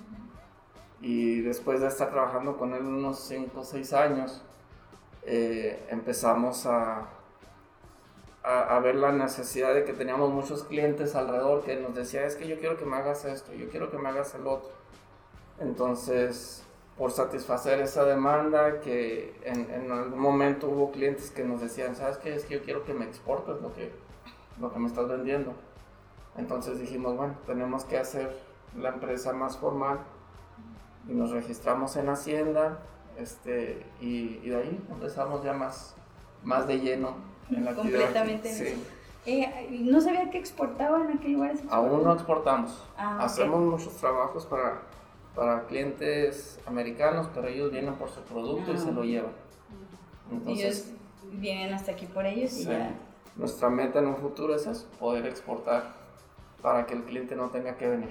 [1.01, 4.43] Y después de estar trabajando con él unos 5 o 6 años,
[5.25, 7.09] eh, empezamos a,
[8.43, 12.49] a, ver la necesidad de que teníamos muchos clientes alrededor que nos decían, es que
[12.49, 14.71] yo quiero que me hagas esto, yo quiero que me hagas el otro.
[15.61, 16.65] Entonces,
[16.97, 22.19] por satisfacer esa demanda, que en, en algún momento hubo clientes que nos decían, ¿sabes
[22.19, 22.35] qué?
[22.35, 23.93] Es que yo quiero que me exportes lo que,
[24.61, 25.55] lo que me estás vendiendo.
[26.37, 28.37] Entonces dijimos, bueno, tenemos que hacer
[28.77, 29.99] la empresa más formal
[31.09, 32.79] y nos registramos en Hacienda
[33.19, 35.97] este, y, de ahí empezamos ya más,
[36.45, 37.17] más de lleno
[37.51, 38.53] en la Completamente.
[38.53, 38.85] Sí.
[39.27, 41.61] Eh, ¿No sabía que exportaban a qué lugares?
[41.71, 42.87] Aún no exportamos.
[42.97, 44.83] Ah, Hacemos muchos trabajos para,
[45.35, 49.05] para clientes americanos, pero ellos vienen por su producto y se lo ah.
[49.05, 49.33] llevan.
[50.31, 52.95] Entonces, ellos vienen hasta aquí por ellos y ya
[53.39, 54.67] nuestra meta en un futuro es
[54.99, 55.95] poder exportar
[56.61, 58.11] para que el cliente no tenga que venir.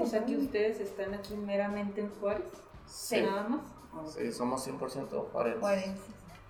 [0.00, 2.44] O sea que ustedes están aquí meramente en Juárez.
[2.86, 3.20] Sí.
[3.20, 4.14] Nada más.
[4.14, 5.92] Sí, somos 100% juarenses.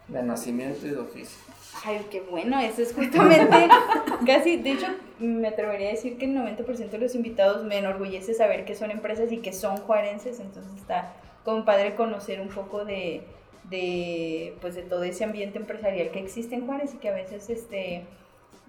[0.09, 1.38] De nacimiento y de oficio.
[1.85, 3.68] Ay, qué bueno, eso es justamente
[4.27, 4.87] casi, de hecho,
[5.18, 8.90] me atrevería a decir que el 90% de los invitados me enorgullece saber que son
[8.90, 11.14] empresas y que son juarenses, entonces está
[11.45, 13.25] como padre conocer un poco de,
[13.72, 17.50] de, pues, de todo ese ambiente empresarial que existe en Juárez y que a veces
[17.50, 18.04] este,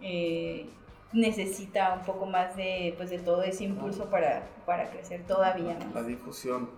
[0.02, 0.66] eh,
[1.12, 5.94] necesita un poco más de, pues, de todo ese impulso para, para crecer todavía más.
[5.94, 6.70] La difusión.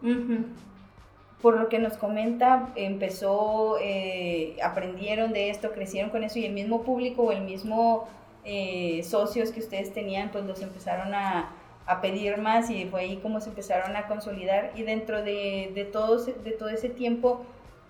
[1.41, 6.53] Por lo que nos comenta, empezó, eh, aprendieron de esto, crecieron con eso y el
[6.53, 8.07] mismo público o el mismo
[8.43, 11.51] eh, socios que ustedes tenían, pues los empezaron a,
[11.85, 14.71] a, pedir más y fue ahí como se empezaron a consolidar.
[14.75, 17.45] Y dentro de, de, todo, de todo ese tiempo,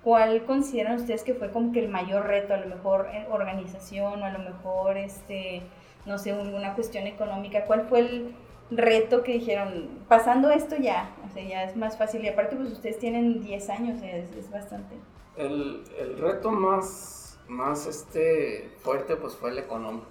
[0.05, 2.53] ¿cuál consideran ustedes que fue como que el mayor reto?
[2.53, 5.63] A lo mejor organización o a lo mejor, este,
[6.05, 7.65] no sé, una cuestión económica.
[7.65, 8.35] ¿Cuál fue el
[8.69, 12.23] reto que dijeron, pasando esto ya, o sea, ya es más fácil?
[12.23, 14.95] Y aparte, pues ustedes tienen 10 años, es, es bastante.
[15.37, 20.05] El, el, reto más, más este, fuerte pues fue el económico.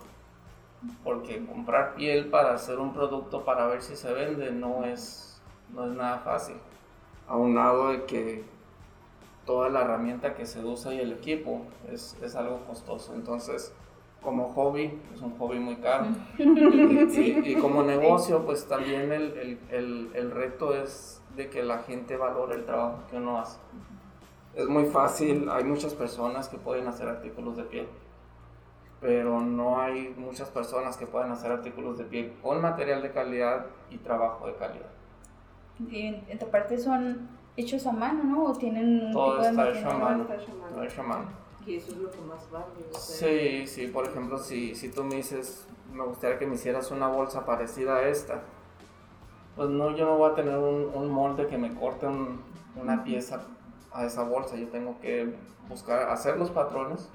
[1.05, 5.41] Porque comprar piel para hacer un producto para ver si se vende no es,
[5.73, 6.57] no es nada fácil.
[7.29, 8.54] Aunado de que
[9.45, 13.15] toda la herramienta que se usa y el equipo es, es algo costoso.
[13.15, 13.75] Entonces,
[14.23, 16.07] como hobby, es un hobby muy caro.
[16.39, 22.17] y, como negocio, pues también el, el, el, el, reto es de que la gente
[22.17, 23.59] valore el trabajo que uno hace.
[24.55, 27.89] Es muy fácil, hay muchas personas que pueden hacer artículos de piel,
[29.01, 33.67] pero no hay muchas personas que puedan hacer artículos de piel con material de calidad
[33.91, 34.91] y trabajo de calidad.
[35.91, 38.45] Y en tu parte son hechos a mano, ¿no?
[38.45, 40.27] ¿O tienen un Todo tipo está de hecho a mano.
[40.27, 41.25] Todo hecho a mano.
[41.67, 42.67] Y eso es lo que más vale.
[42.93, 43.29] O sea.
[43.29, 47.09] Sí, sí, por ejemplo, si, si tú me dices, me gustaría que me hicieras una
[47.09, 48.43] bolsa parecida a esta,
[49.57, 52.43] pues no, yo no voy a tener un, un molde que me corte un,
[52.77, 53.43] una pieza
[53.93, 55.33] a esa bolsa, yo tengo que
[55.69, 57.09] buscar, hacer los patrones,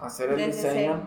[0.00, 1.00] hacer el Desde diseño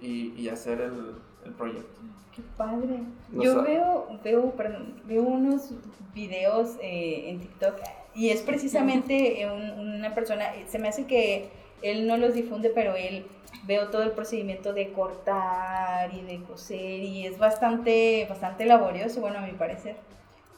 [0.00, 1.16] y hacer el,
[1.48, 2.00] el proyecto.
[2.34, 3.00] Qué padre.
[3.32, 5.70] No Yo veo, veo, perdón, veo unos
[6.14, 7.74] videos eh, en TikTok
[8.14, 11.48] y es precisamente eh, un- una persona, eh, se me hace que
[11.82, 13.26] él no los difunde, pero él
[13.66, 19.38] veo todo el procedimiento de cortar y de coser y es bastante, bastante laborioso, bueno,
[19.38, 19.96] a mi parecer.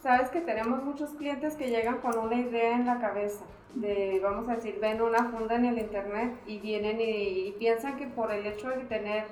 [0.02, 4.48] Sabes que tenemos muchos clientes que llegan con una idea en la cabeza, de, vamos
[4.48, 8.32] a decir, ven una funda en el internet y vienen y, y piensan que por
[8.32, 9.26] el hecho de tener,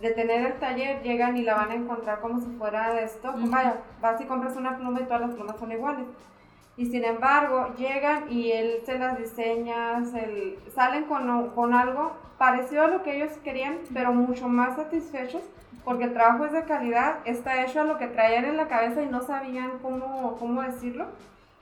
[0.00, 3.30] de tener el taller, llegan y la van a encontrar como si fuera de esto.
[3.30, 3.50] Ujú.
[3.50, 6.06] Vaya, vas y compras una pluma y todas las plumas son iguales.
[6.76, 12.84] Y sin embargo, llegan y él se las diseña, se- salen con, con algo parecido
[12.84, 15.42] a lo que ellos querían, pero mucho más satisfechos
[15.84, 19.02] porque el trabajo es de calidad, está hecho a lo que traían en la cabeza
[19.02, 21.06] y no sabían cómo, cómo decirlo.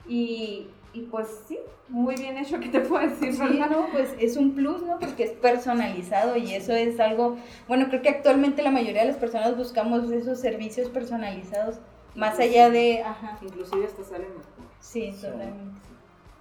[0.07, 3.33] Y, y pues sí, muy bien hecho, ¿qué te puedo decir?
[3.33, 3.69] Sí, verdad?
[3.69, 4.99] no, pues es un plus, ¿no?
[4.99, 9.17] Porque es personalizado y eso es algo, bueno, creo que actualmente la mayoría de las
[9.17, 11.75] personas buscamos esos servicios personalizados,
[12.15, 14.43] más allá de, ajá, Inclusive hasta sale mejor.
[14.79, 15.21] sí, Sí.
[15.21, 15.79] totalmente.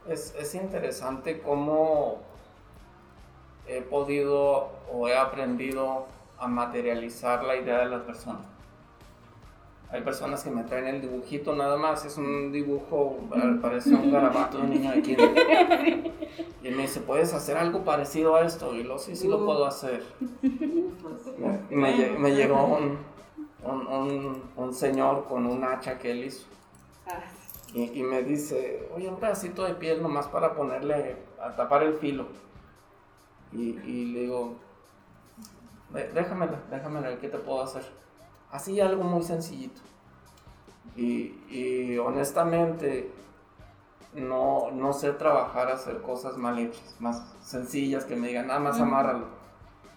[0.08, 2.16] Es, es interesante cómo
[3.66, 6.06] he podido o he aprendido
[6.38, 8.40] a materializar la idea de la persona.
[9.90, 13.16] Hay personas que me traen el dibujito nada más, es un dibujo,
[13.62, 16.12] parece un garabato de un niño de kinder.
[16.62, 18.74] Y me dice, ¿puedes hacer algo parecido a esto?
[18.74, 20.02] Y lo sí, sí lo puedo hacer.
[21.38, 22.98] Me, me lle- me llegó un,
[23.62, 26.46] un, un- un señor con un hacha que él hizo.
[27.06, 27.20] Ah,
[27.72, 31.94] Y, y me dice, oye, un pedacito de piel nomás para ponerle, a tapar el
[31.94, 32.26] filo.
[33.52, 34.56] Y, y le digo,
[35.94, 37.84] "Dé- déjamela, déjamela, ¿qué te puedo hacer?
[38.50, 39.80] Así algo muy sencillito.
[40.96, 43.10] Y, y honestamente,
[44.14, 48.76] no, no sé trabajar, hacer cosas mal hechas, más sencillas, que me digan, nada más
[48.76, 48.84] Ujú.
[48.84, 49.26] amárralo.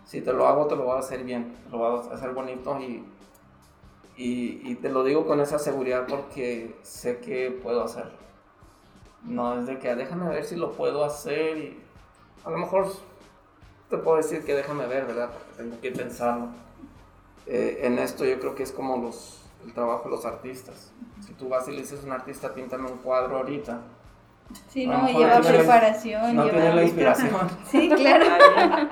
[0.05, 2.33] Si te lo hago, te lo voy a hacer bien, te lo voy a hacer
[2.33, 3.05] bonito y,
[4.17, 8.19] y, y te lo digo con esa seguridad porque sé que puedo hacerlo.
[9.23, 11.79] No es de que déjame ver si lo puedo hacer y
[12.43, 12.91] a lo mejor
[13.89, 15.29] te puedo decir que déjame ver, ¿verdad?
[15.31, 16.47] Porque tengo que pensarlo.
[17.53, 20.93] Eh, en esto yo creo que es como los, el trabajo de los artistas.
[21.19, 23.81] Si tú vas y le dices a un artista, píntame un cuadro ahorita,
[24.67, 26.57] Sí, no, lleva no preparación, no lleva...
[26.57, 27.49] tiene la inspiración.
[27.65, 28.25] Sí, claro.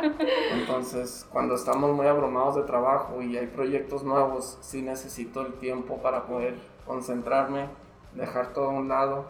[0.54, 5.98] Entonces, cuando estamos muy abrumados de trabajo y hay proyectos nuevos, sí necesito el tiempo
[5.98, 7.68] para poder concentrarme,
[8.14, 9.26] dejar todo a un lado.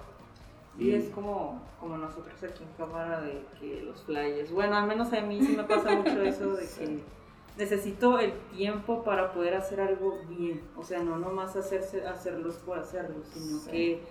[0.78, 4.52] Y es como, como nosotros aquí en cámara de que los flyers.
[4.52, 7.04] Bueno, al menos a mí sí me pasa mucho eso de que
[7.60, 10.62] necesito el tiempo para poder hacer algo bien.
[10.76, 13.70] O sea, no nomás hacerse, hacerlos por hacerlos, sino Sí.
[13.70, 14.02] que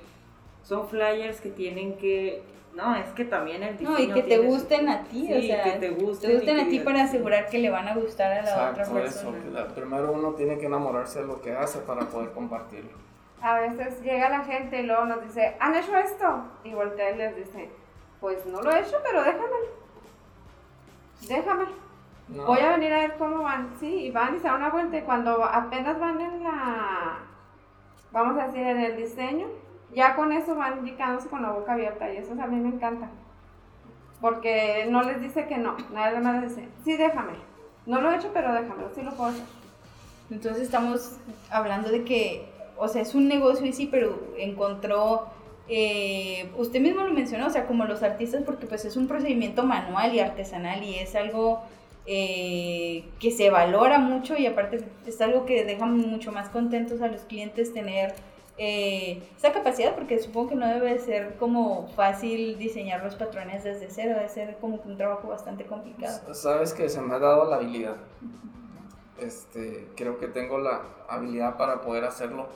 [0.62, 2.42] son flyers que tienen que...
[2.74, 5.40] No, es que también el diseño No, y que te su- gusten a ti, o
[5.40, 7.94] Sí, sea, que te gusten, te gusten a ti para asegurar que le van a
[7.96, 8.92] gustar a la otra eso.
[8.92, 9.42] persona.
[9.42, 12.90] que la- primero uno tiene que enamorarse de lo que hace para poder compartirlo.
[13.40, 16.44] A veces llega la gente y luego nos dice, ¿han hecho esto?
[16.62, 17.70] Y voltea y les dice,
[18.20, 19.46] Pues no lo he hecho, pero déjame.
[21.28, 21.64] Déjame.
[22.28, 22.44] No.
[22.44, 23.70] Voy a venir a ver cómo van.
[23.80, 24.98] Sí, y van y se dan una vuelta.
[24.98, 27.18] Y cuando apenas van en la.
[28.12, 29.46] Vamos a decir, en el diseño,
[29.94, 32.12] ya con eso van indicándose con la boca abierta.
[32.12, 33.08] Y eso a mí me encanta.
[34.20, 35.76] Porque no les dice que no.
[35.92, 37.32] Nada más les dice, sí, déjame.
[37.86, 38.90] No lo he hecho, pero déjamelo.
[38.94, 39.44] Sí lo puedo hacer.
[40.30, 41.16] Entonces estamos
[41.50, 45.28] hablando de que, o sea, es un negocio y sí, pero encontró,
[45.68, 49.64] eh, usted mismo lo mencionó, o sea, como los artistas, porque pues es un procedimiento
[49.64, 51.62] manual y artesanal y es algo
[52.10, 57.08] eh, que se valora mucho y aparte es algo que deja mucho más contentos a
[57.08, 58.14] los clientes tener
[58.56, 63.90] eh, esa capacidad, porque supongo que no debe ser como fácil diseñar los patrones desde
[63.90, 66.34] cero, debe ser como un trabajo bastante complicado.
[66.34, 67.96] Sabes que se me ha dado la habilidad.
[69.20, 72.48] Este, creo que tengo la habilidad para poder hacerlo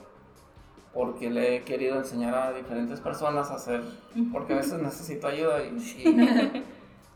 [0.94, 3.82] porque le he querido enseñar a diferentes personas a hacer,
[4.32, 5.68] porque a veces necesito ayuda y,
[6.04, 6.64] y,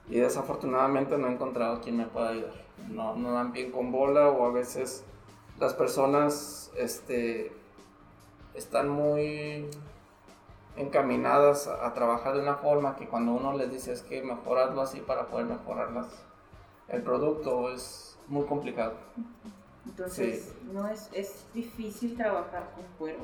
[0.09, 2.55] y desafortunadamente no he encontrado quien me pueda ayudar.
[2.89, 5.05] No, no dan bien con bola o a veces
[5.59, 7.53] las personas este,
[8.55, 9.69] están muy
[10.77, 14.83] encaminadas a, a trabajar de una forma que cuando uno les dice es que mejorarlo
[14.83, 16.07] así para poder mejorar las,
[16.89, 18.95] el producto es muy complicado.
[19.87, 23.21] Entonces, no es, es difícil trabajar con cuero.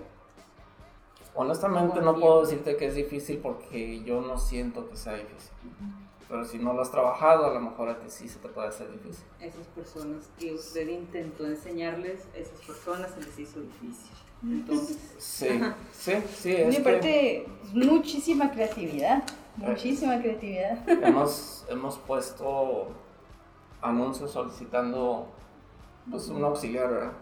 [1.34, 5.50] Honestamente no puedo decirte que es difícil porque yo no siento que sea difícil.
[6.32, 8.68] Pero si no lo has trabajado, a lo mejor a ti sí se te puede
[8.68, 9.22] hacer difícil.
[9.38, 14.10] Esas personas que usted intentó enseñarles, esas personas se les hizo difícil.
[14.42, 15.60] Entonces, Sí,
[15.92, 16.48] sí, sí.
[16.52, 19.24] Y Es que aparte, muchísima creatividad,
[19.58, 20.88] muchísima creatividad.
[20.88, 22.88] hemos, hemos puesto
[23.82, 25.28] anuncios solicitando
[26.10, 27.12] pues, un auxiliar, ¿verdad?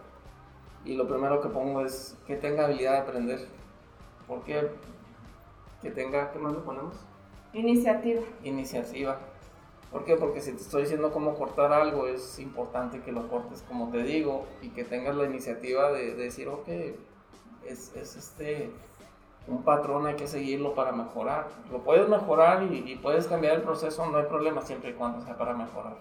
[0.85, 3.47] Y lo primero que pongo es que tenga habilidad de aprender.
[4.25, 4.69] ¿Por qué?
[5.81, 6.95] Que tenga, ¿qué más le ponemos?
[7.53, 8.21] Iniciativa.
[8.43, 9.19] iniciativa.
[9.91, 10.15] ¿Por qué?
[10.15, 14.03] Porque si te estoy diciendo cómo cortar algo, es importante que lo cortes como te
[14.03, 16.67] digo y que tengas la iniciativa de, de decir, ok,
[17.67, 18.71] es, es este
[19.47, 21.47] un patrón, hay que seguirlo para mejorar.
[21.71, 25.21] Lo puedes mejorar y, y puedes cambiar el proceso, no hay problema siempre y cuando
[25.25, 25.97] sea para mejorar.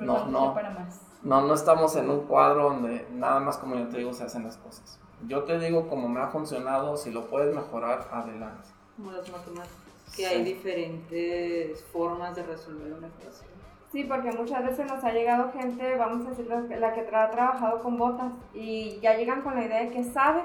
[0.00, 0.40] No, no.
[0.40, 1.02] sea para más.
[1.22, 4.44] No, no estamos en un cuadro donde nada más como yo te digo se hacen
[4.44, 5.00] las cosas.
[5.26, 8.68] Yo te digo cómo me ha funcionado, si lo puedes mejorar, adelante.
[8.96, 9.68] como las matemáticas,
[10.16, 10.24] que Sí.
[10.24, 13.48] hay diferentes formas de resolver una ecuación.
[13.92, 17.82] Sí, porque muchas veces nos ha llegado gente, vamos a decir, la que- ha trabajado
[17.82, 20.44] con botas y ya llegan con la idea de que saben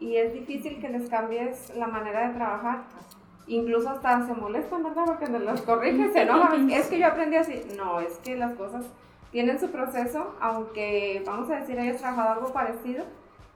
[0.00, 2.82] y es difícil que les cambies la manera de trabajar.
[3.46, 5.04] Incluso hasta se molestan, ¿verdad?
[5.06, 6.68] Porque nos los corrigen, se enojan.
[6.70, 7.62] Es que yo aprendí así.
[7.76, 8.84] No, es que las cosas
[9.30, 13.04] tienen su proceso, aunque vamos a decir hayas trabajado algo parecido,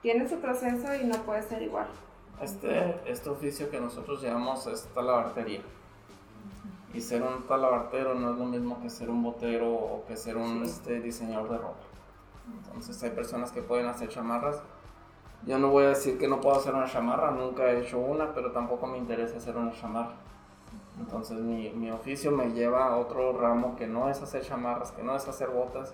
[0.01, 1.87] tienen su proceso y no puede ser igual.
[2.41, 5.61] Este, este oficio que nosotros llamamos es talabartería.
[6.93, 10.37] Y ser un talabartero no es lo mismo que ser un botero o que ser
[10.37, 11.77] un este, diseñador de ropa.
[12.65, 14.61] Entonces hay personas que pueden hacer chamarras.
[15.45, 18.33] Yo no voy a decir que no puedo hacer una chamarra, nunca he hecho una,
[18.33, 20.13] pero tampoco me interesa hacer una chamarra.
[20.99, 25.03] Entonces mi, mi oficio me lleva a otro ramo que no es hacer chamarras, que
[25.03, 25.93] no es hacer botas,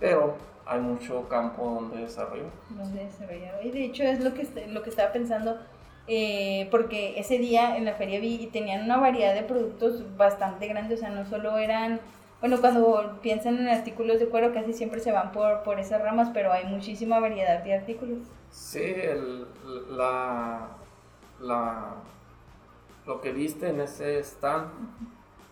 [0.00, 0.34] pero
[0.66, 2.50] hay mucho campo donde desarrollar.
[2.70, 3.62] donde desarrollaba.
[3.62, 5.58] Y de hecho es lo que, est- lo que estaba pensando,
[6.06, 10.66] eh, porque ese día en la feria vi y tenían una variedad de productos bastante
[10.68, 12.00] grande, o sea, no solo eran,
[12.40, 16.30] bueno, cuando piensan en artículos de cuero casi siempre se van por, por esas ramas,
[16.34, 18.18] pero hay muchísima variedad de artículos.
[18.50, 19.46] Sí, el,
[19.96, 20.68] la,
[21.40, 21.94] la,
[23.06, 24.70] lo que viste en ese stand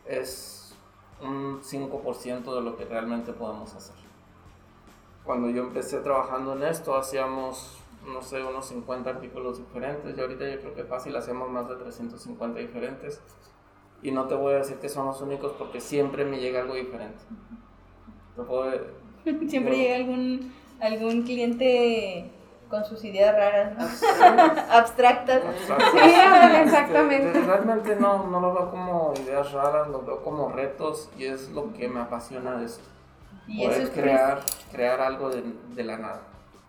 [0.06, 0.74] es
[1.22, 3.96] un 5% de lo que realmente podemos hacer.
[5.24, 10.48] Cuando yo empecé trabajando en esto, hacíamos, no sé, unos 50 artículos diferentes y ahorita
[10.48, 13.20] yo creo que fácil hacemos más de 350 diferentes.
[14.02, 16.74] Y no te voy a decir que son los únicos porque siempre me llega algo
[16.74, 17.18] diferente.
[18.36, 18.72] Te puedo,
[19.24, 19.76] Siempre No.
[19.76, 22.30] llega algún, algún cliente
[22.68, 23.84] con sus ideas raras, ¿no?
[24.74, 25.42] abstractas.
[25.66, 27.40] Sí, Este, exactamente.
[27.42, 31.72] realmente no, no lo veo como ideas raras, lo veo como retos y es lo
[31.74, 32.84] que me apasiona de esto.
[33.46, 34.40] Y eso, Poder es pre- crear,
[34.72, 35.42] crear algo de,
[35.74, 36.22] de la nada.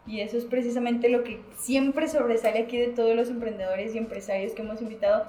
[0.05, 4.53] Y eso es precisamente lo que siempre sobresale aquí de todos los emprendedores y empresarios
[4.53, 5.25] que hemos invitado.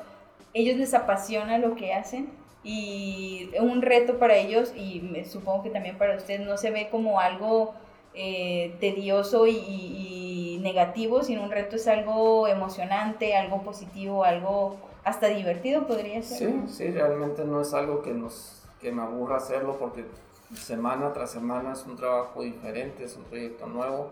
[0.53, 2.29] Ellos les apasiona lo que hacen
[2.63, 6.89] y un reto para ellos y me- supongo que también para ustedes no se ve
[6.91, 7.75] como algo
[8.17, 14.77] eh, tedioso y, y- y negativo, sino un reto es algo emocionante, algo positivo, algo
[15.03, 16.39] hasta divertido podría ser.
[16.39, 20.05] Sí, sí, realmente no es algo que, nos, que me aburra hacerlo porque
[20.55, 24.11] semana tras semana es un trabajo diferente, es un proyecto nuevo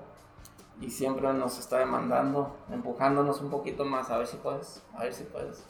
[0.81, 5.15] y siempre nos está demandando, empujándonos un poquito más, a ver si puedes, a ver
[5.15, 5.65] si puedes.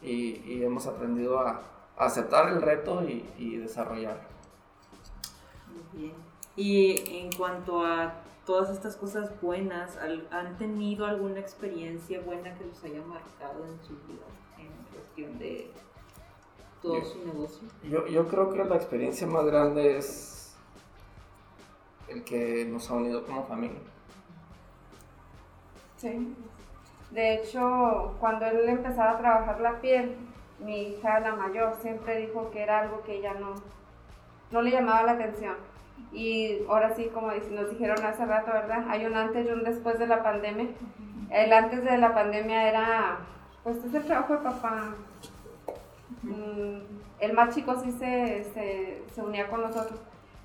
[0.00, 1.62] Y, y hemos aprendido a,
[1.96, 4.18] aceptar el reto y, y desarrollar.
[5.68, 6.14] Muy bien.
[6.56, 8.14] Y en cuanto a
[8.46, 9.98] todas estas cosas buenas,
[10.30, 14.24] ¿han tenido alguna experiencia buena que los haya marcado en su vida
[14.58, 15.70] en cuestión de
[16.82, 17.68] todo su negocio?
[17.84, 20.54] Yo, yo creo que la experiencia más grande es
[22.08, 23.78] el que nos ha unido como familia.
[26.02, 26.34] Sí.
[27.12, 30.16] De hecho, cuando él empezaba a trabajar la piel,
[30.58, 33.54] mi hija, la mayor, siempre dijo que era algo que ella no,
[34.50, 35.54] no le llamaba la atención.
[36.10, 38.84] Y ahora sí, como nos dijeron hace rato, ¿verdad?
[38.88, 40.70] Hay un antes y un después de la pandemia.
[41.30, 43.18] El antes de la pandemia era,
[43.62, 44.94] pues es el trabajo de papá.
[46.24, 46.78] Mm,
[47.20, 50.00] el más chico sí se, se, se unía con nosotros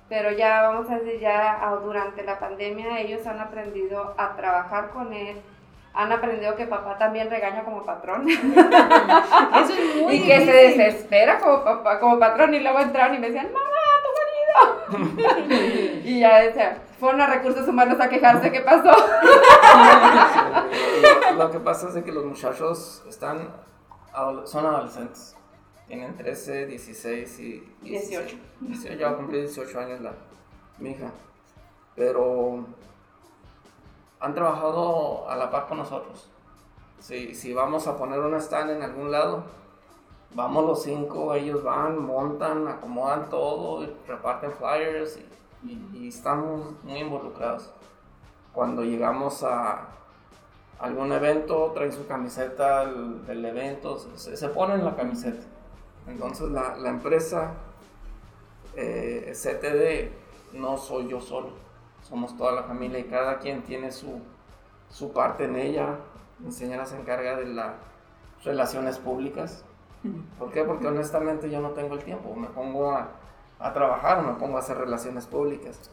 [0.08, 5.12] pero ya vamos a decir, ya durante la pandemia ellos han aprendido a trabajar con
[5.12, 5.40] él,
[5.92, 8.26] han aprendido que papá también regaña como patrón.
[8.28, 13.18] Eso es muy Y que se desespera como papá, como patrón y luego entraron y
[13.18, 13.66] me decían, mamá,
[14.88, 15.18] tu marido.
[16.04, 18.90] y ya decía, fueron a recursos humanos a quejarse, ¿qué pasó?
[21.02, 23.50] lo, lo que pasa es que los muchachos están,
[24.44, 25.37] son adolescentes
[25.88, 28.36] tienen 13, 16 y 18.
[28.60, 30.12] 18 ya cumplir 18 años la,
[30.78, 31.10] mi hija.
[31.96, 32.66] Pero
[34.20, 36.28] han trabajado a la par con nosotros.
[37.00, 39.44] Si, si vamos a poner una stand en algún lado,
[40.34, 45.18] vamos los cinco, ellos van, montan, acomodan todo, reparten flyers
[45.64, 47.70] y, y, estamos muy involucrados.
[48.52, 49.88] Cuando llegamos a
[50.80, 55.44] algún evento, traen su camiseta del, del evento, se, se ponen la camiseta
[56.08, 57.52] entonces la, empresa
[58.76, 61.50] eh, CTD no soy yo solo,
[62.02, 64.20] somos toda la familia y cada quien tiene su,
[64.90, 65.96] su parte en ella.
[66.38, 67.74] Mi señora se encarga de las
[68.44, 69.64] relaciones públicas.
[70.38, 70.62] ¿Por qué?
[70.62, 73.08] Porque honestamente yo no tengo el tiempo, me pongo a,
[73.58, 75.90] a trabajar, me pongo a hacer relaciones públicas.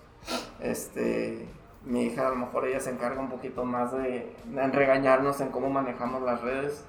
[0.59, 1.47] Este,
[1.83, 4.31] mi hija a lo mejor ella se encarga un poquito más de
[4.71, 6.85] regañarnos en cómo manejamos las redes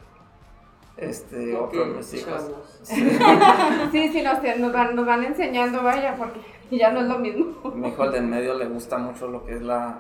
[0.97, 2.51] este, otro de mis hijos.
[3.93, 6.41] Sí, sí, nos, van, nos van enseñando, vaya, porque
[6.71, 7.71] ya no es lo mismo.
[7.75, 9.99] Mi hijo, el del medio, le gusta mucho lo que es la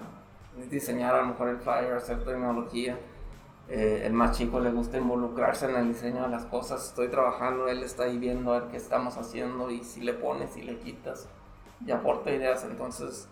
[0.70, 2.98] diseñar a lo mejor el flyer, hacer tecnología.
[3.68, 6.86] Eh, el más chico le gusta involucrarse en el diseño de las cosas.
[6.86, 10.50] Estoy trabajando, él está ahí viendo a ver qué estamos haciendo y si le pones,
[10.50, 11.28] si le quitas
[11.84, 12.64] y aporta ideas.
[12.64, 13.28] Entonces,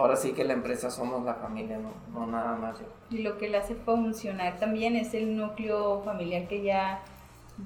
[0.00, 2.86] ahora sí que la empresa somos la familia, no, no nada más yo.
[3.10, 7.02] Y lo que le hace funcionar también es el núcleo familiar que ya,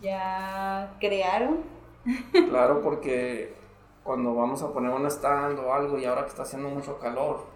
[0.01, 1.61] ya crearon.
[2.51, 3.55] Claro, porque
[4.03, 7.47] cuando vamos a poner un stand o algo y ahora que está haciendo mucho calor,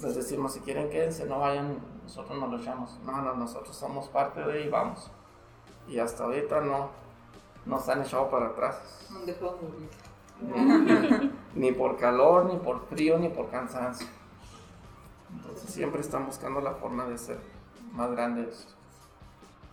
[0.00, 2.98] les decimos, si quieren quédense, no vayan, nosotros nos lo echamos.
[3.04, 5.10] No, no, nosotros somos parte de y vamos.
[5.86, 6.88] Y hasta ahorita no
[7.66, 9.08] nos han echado para atrás.
[11.54, 14.06] ni por calor, ni por frío, ni por cansancio.
[15.34, 17.38] Entonces siempre están buscando la forma de ser
[17.92, 18.66] más grandes.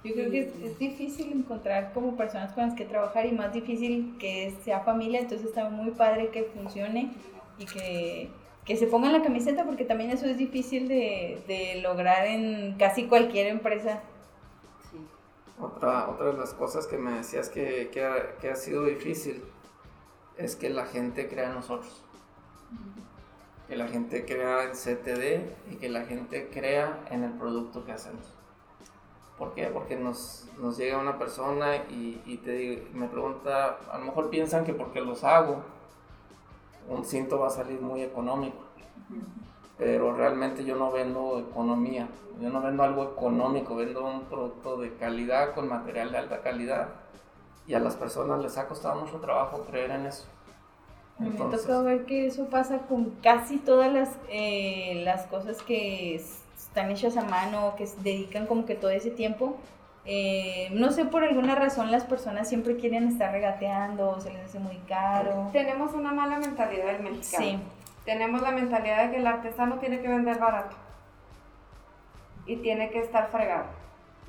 [0.03, 4.15] Yo creo que es, difícil encontrar como personas con las que trabajar y más difícil
[4.17, 7.11] que sea familia, entonces está muy padre que funcione
[7.57, 8.29] y que,
[8.63, 13.07] que se pongan la camiseta porque también eso es difícil de, de lograr en casi
[13.07, 14.01] cualquier empresa.
[15.59, 19.43] Otra, otra de las cosas que me decías que, que, ha, que ha sido difícil
[20.39, 22.01] es que la gente crea en nosotros.
[23.67, 27.91] Que la gente crea en CTD y que la gente crea en el producto que
[27.91, 28.33] hacemos.
[29.37, 29.67] ¿Por qué?
[29.67, 34.65] Porque nos, nos llega una persona y, y te, me pregunta, a lo mejor piensan
[34.65, 35.61] que porque los hago,
[36.87, 38.57] un cinto va a salir muy económico.
[39.77, 42.07] Pero realmente yo no vendo economía,
[42.41, 46.89] yo no vendo algo económico, vendo un producto de calidad con material de alta calidad
[47.69, 50.25] y a las personas les ha costado mucho trabajo creer en eso.
[51.19, 56.15] Entonces, me tocado ver que eso pasa con casi todas las, eh, las cosas que
[56.15, 59.57] están hechas a mano, que dedican como que todo ese tiempo.
[60.05, 64.57] Eh, no sé, por alguna razón las personas siempre quieren estar regateando, se les hace
[64.57, 65.49] muy caro.
[65.51, 67.45] Tenemos una mala mentalidad del mexicano.
[67.45, 67.59] Sí.
[68.03, 70.75] Tenemos la mentalidad de que el artesano tiene que vender barato
[72.47, 73.78] y tiene que estar fregado.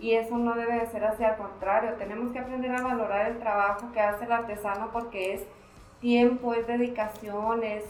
[0.01, 3.38] Y eso no debe de ser así, al contrario, tenemos que aprender a valorar el
[3.38, 5.42] trabajo que hace el artesano porque es
[6.01, 7.84] tiempo, es dedicación, es,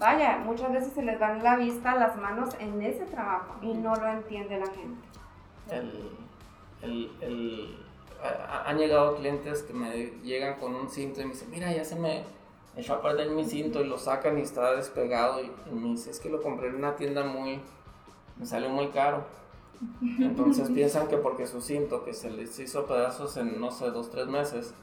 [0.00, 3.94] vaya, muchas veces se les dan la vista, las manos en ese trabajo y no
[3.94, 5.08] lo entiende la gente.
[5.70, 7.78] El, el,
[8.64, 11.94] han llegado clientes que me llegan con un cinto y me dicen, mira, ya se
[11.94, 12.24] me
[12.76, 16.10] echó a perder mi cinto y lo sacan y está despegado y, y me dice,
[16.10, 17.60] es que lo compré en una tienda muy,
[18.36, 19.24] me salió muy caro
[20.18, 24.10] entonces piensan que porque su cinto, que se les hizo pedazos en, no sé, dos,
[24.10, 24.74] tres meses,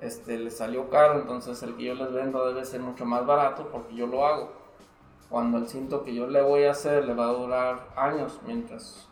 [0.00, 3.68] este, les salió caro, entonces el que yo les vendo debe ser mucho más barato
[3.72, 4.52] porque yo lo hago.
[5.28, 9.07] Cuando el cinto que yo le voy a hacer le va a durar años mientras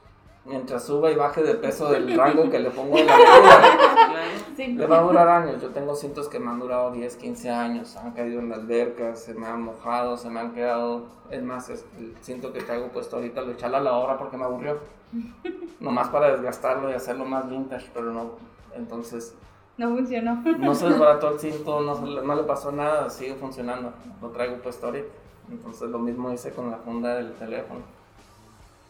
[0.47, 4.87] mientras suba y baje de peso del rango que le pongo en la vida, le
[4.87, 5.61] va a durar años.
[5.61, 9.21] Yo tengo cintos que me han durado 10, 15 años, han caído en las albercas,
[9.21, 11.05] se me han mojado, se me han quedado.
[11.31, 14.45] Es más, el cinto que traigo puesto ahorita lo eché a la hora porque me
[14.45, 14.79] aburrió.
[15.81, 18.33] Nomás para desgastarlo y hacerlo más vintage, pero no.
[18.75, 19.35] Entonces.
[19.77, 20.43] No funcionó.
[20.59, 23.93] No se desbarató el cinto, no, no le pasó nada, sigue funcionando.
[24.23, 25.09] Lo traigo puesto ahorita.
[25.51, 27.96] Entonces lo mismo hice con la funda del teléfono.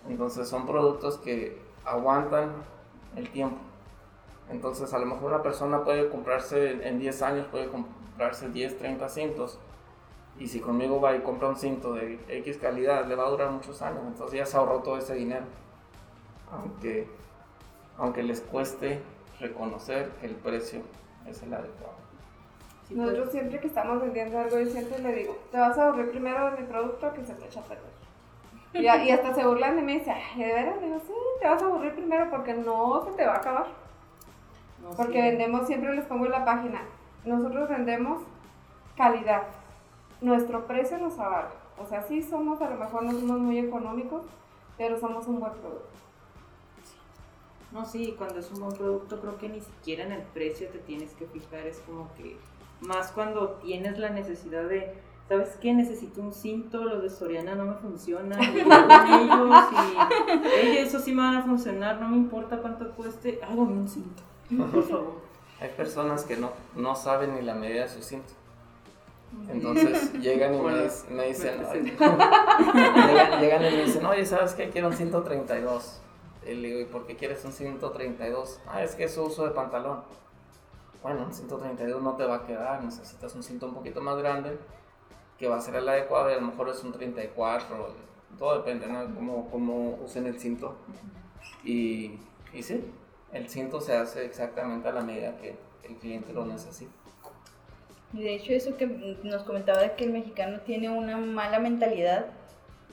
[0.09, 2.53] Entonces son productos que aguantan
[3.17, 3.59] el tiempo.
[4.51, 9.09] Entonces a lo mejor una persona puede comprarse en 10 años, puede comprarse 10, 30
[9.09, 9.59] cintos.
[10.39, 13.51] Y si conmigo va y compra un cinto de X calidad, le va a durar
[13.51, 14.03] muchos años.
[14.07, 15.47] Entonces ya se ahorró todo ese dinero.
[16.53, 17.09] Aunque,
[17.99, 19.01] aunque les cueste
[19.41, 20.83] reconocer el precio
[21.27, 21.95] es el adecuado.
[22.91, 26.53] Nosotros siempre que estamos vendiendo algo, yo siempre le digo, te vas a ahorrar primero
[26.53, 27.96] de mi producto que se te echa a perder.
[28.73, 30.81] Y, hasta se burlan de mí y dicen, ¿de veras?
[30.81, 33.67] Digo, sí, te vas a aburrir primero porque no se te va a acabar.
[34.97, 36.83] porque vendemos, siempre les pongo en la página,
[37.25, 38.23] nosotros vendemos
[38.97, 39.43] calidad.
[40.21, 41.51] Nuestro precio nos avala.
[41.79, 44.23] O sea, sí somos, a lo mejor no somos muy económicos,
[44.79, 45.89] pero somos un buen producto.
[47.73, 50.79] No, sí, cuando es un buen producto creo que ni siquiera en el precio te
[50.79, 52.37] tienes que fijar, es como que
[52.81, 54.95] más cuando tienes la necesidad de
[55.29, 55.73] ¿sabes qué?
[55.73, 59.67] Necesito un cinto, los de Soriana no me funcionan, y ellos
[60.65, 64.23] y eso sí me van a funcionar, no me importa cuánto cueste, hágame un cinto,
[64.73, 65.27] por favor.
[65.61, 68.33] Hay personas que no, no saben ni la medida de su cinto.
[69.49, 71.59] Entonces llegan y me, dicen,
[73.41, 74.71] llegan, y me dicen, oye, ¿sabes qué?
[74.71, 76.01] Quiero un 132.
[76.47, 78.61] Y le digo, ¿y por qué quieres un 132?
[78.67, 80.03] Ah, es que es uso de pantalón.
[81.03, 84.59] Bueno, un 132 no te va a quedar, necesitas un cinto un poquito más grande
[85.39, 87.95] que va a ser el adecuado y a lo mejor es un 34,
[88.39, 89.15] todo depende, ¿no?
[89.15, 90.77] Cómo, cómo usen el cinto.
[91.65, 92.19] Y,
[92.53, 92.85] y sí,
[93.33, 96.93] el cinto se hace exactamente a la medida que el cliente lo necesita.
[98.13, 98.87] Y de hecho eso que
[99.23, 102.27] nos comentaba de que el mexicano tiene una mala mentalidad,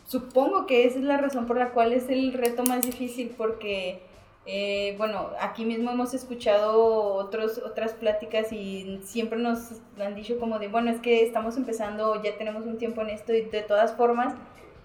[0.05, 4.01] supongo que esa es la razón por la cual es el reto más difícil porque
[4.45, 10.67] eh, bueno, aquí mismo hemos escuchado otras pláticas y siempre nos han dicho como de,
[10.67, 14.33] bueno, es que estamos empezando, ya tenemos un tiempo en esto y de todas formas,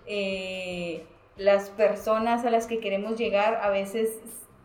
[0.07, 1.05] eh,
[1.37, 4.19] las personas a las que queremos llegar a veces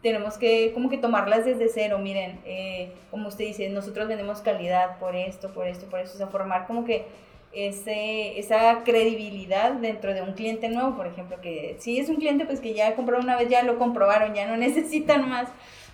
[0.03, 4.99] tenemos que como que tomarlas desde cero, miren, eh, como usted dice, nosotros vendemos calidad
[4.99, 7.05] por esto, por esto, por eso, o sea, formar como que
[7.53, 12.45] ese, esa credibilidad dentro de un cliente nuevo, por ejemplo, que si es un cliente
[12.45, 15.47] pues que ya compró una vez, ya lo comprobaron, ya no necesitan más,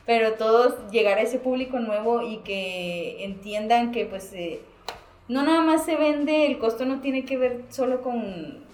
[0.05, 4.62] pero todos llegar a ese público nuevo y que entiendan que pues eh,
[5.28, 8.68] no nada más se vende, el costo no tiene que ver solo con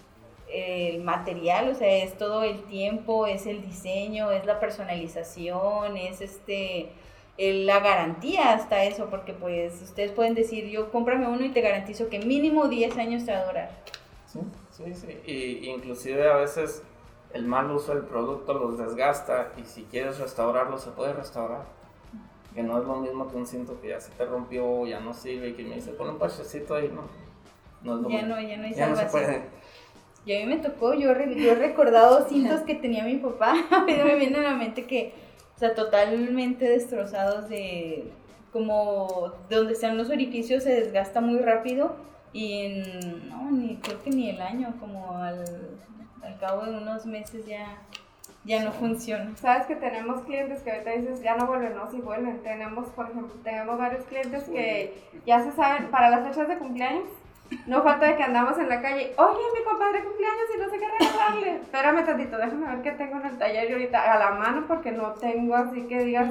[0.52, 6.22] el material, o sea, es todo el tiempo, es el diseño, es la personalización, es
[6.22, 6.90] este
[7.38, 12.10] la garantía hasta eso, porque pues ustedes pueden decir, yo cómprame uno y te garantizo
[12.10, 13.72] que mínimo 10 años te va a durar.
[14.26, 14.40] Sí,
[14.72, 15.20] sí, sí.
[15.26, 16.82] Y inclusive a veces
[17.34, 21.66] el mal uso del producto los desgasta y si quieres restaurarlo se puede restaurar.
[22.54, 25.14] Que no es lo mismo que un cinto que ya se te rompió, ya no
[25.14, 27.02] sirve y que me dice, pon un parchecito ahí, no.
[27.84, 29.42] no es lo ya no, ya no hay ya no se puede.
[30.26, 33.56] Y a mí me tocó, yo, yo he recordado cintos que tenía mi papá,
[33.86, 35.14] me viene a la mente que
[35.56, 38.12] o sea, totalmente destrozados de
[38.52, 41.96] como de donde están los orificios se desgasta muy rápido
[42.32, 45.46] y en, no, ni creo que ni el año, como al,
[46.22, 47.78] al cabo de unos meses ya,
[48.44, 49.36] ya no funciona.
[49.38, 52.44] Sabes que tenemos clientes que ahorita dices ya no vuelven, no, sí vuelven.
[52.44, 57.08] Tenemos, por ejemplo, tenemos varios clientes que ya se saben, para las fechas de cumpleaños,
[57.68, 60.80] no falta de que andamos en la calle, oye, mi compadre cumpleaños y no sé
[60.80, 61.56] qué regalarle.
[61.62, 64.92] Espérame tantito, déjame ver qué tengo en el taller y ahorita a la mano porque
[64.92, 66.28] no tengo así que digas,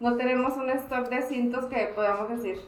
[0.00, 2.60] no tenemos un stock de cintos que podamos decir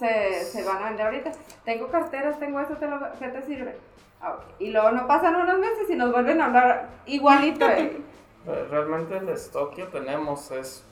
[0.00, 1.32] se, se van a vender ahorita.
[1.64, 3.76] Tengo carteras, tengo eso, te lo, ¿qué te sirve?
[4.22, 7.68] Ah, y luego no pasan unos meses y nos vuelven a hablar igualito.
[7.68, 8.00] Eh.
[8.70, 10.82] Realmente el stock que tenemos es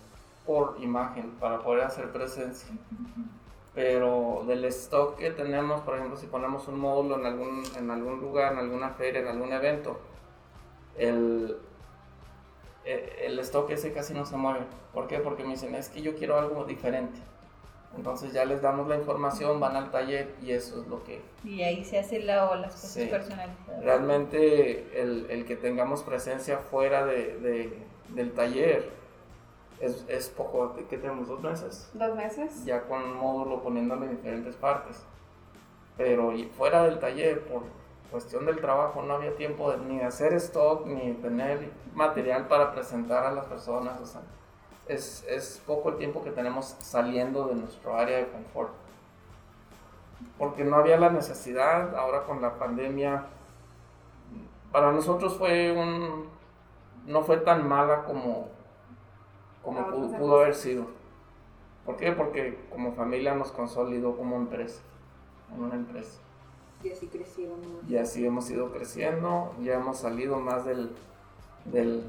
[0.47, 2.68] por imagen, para poder hacer presencia
[3.78, 8.20] pero del stock que tenemos, por ejemplo, si ponemos un módulo en algún, en algún
[8.20, 10.00] lugar, en alguna feria, en algún evento,
[10.96, 11.56] el,
[12.84, 14.66] e, el stock ese casi no se mueve.
[14.92, 15.20] ¿Por qué?
[15.20, 17.20] Porque me dicen, es que yo quiero algo diferente.
[17.96, 21.22] Entonces ya les damos la información, van al taller y eso es lo que...
[21.44, 23.84] Y ahí se hace la, o las cosas personalizadas.
[23.84, 28.97] Realmente el, el, que tengamos presencia fuera de, de, del taller
[29.80, 31.28] es, es poco, ¿qué tenemos?
[31.28, 31.90] ¿Dos meses?
[31.94, 32.64] Dos meses.
[32.64, 35.04] Ya con un módulo poniéndole en diferentes partes.
[35.96, 37.62] Pero y fuera del taller, por
[38.10, 42.72] cuestión del trabajo, no había tiempo de, ni de hacer stock, ni tener material para
[42.72, 44.00] presentar a las personas.
[44.00, 44.22] O sea,
[44.86, 48.72] es, es poco el tiempo que tenemos saliendo de nuestro área de confort.
[50.38, 53.26] Porque no había la necesidad, ahora con la pandemia,
[54.72, 56.28] para nosotros fue un,
[57.06, 58.48] no fue tan mala como,
[59.74, 60.86] como pudo, haber sido.
[61.84, 62.12] ¿Por qué?
[62.12, 64.80] Porque como familia nos consolidó como empresa,
[65.54, 66.20] en una empresa.
[66.82, 67.60] Y así crecieron.
[67.88, 70.90] Y así hemos ido creciendo, ya hemos salido más del,
[71.64, 72.02] del,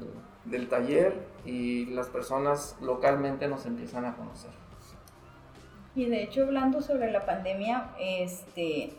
[0.44, 4.50] del taller y las personas localmente nos empiezan a conocer.
[5.94, 8.92] Y de hecho, hablando sobre la pandemia, este,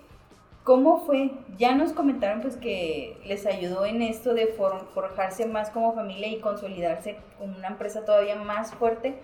[0.63, 1.31] ¿cómo fue?
[1.57, 6.27] Ya nos comentaron pues que les ayudó en esto de for- forjarse más como familia
[6.27, 9.15] y consolidarse como una empresa todavía más fuerte,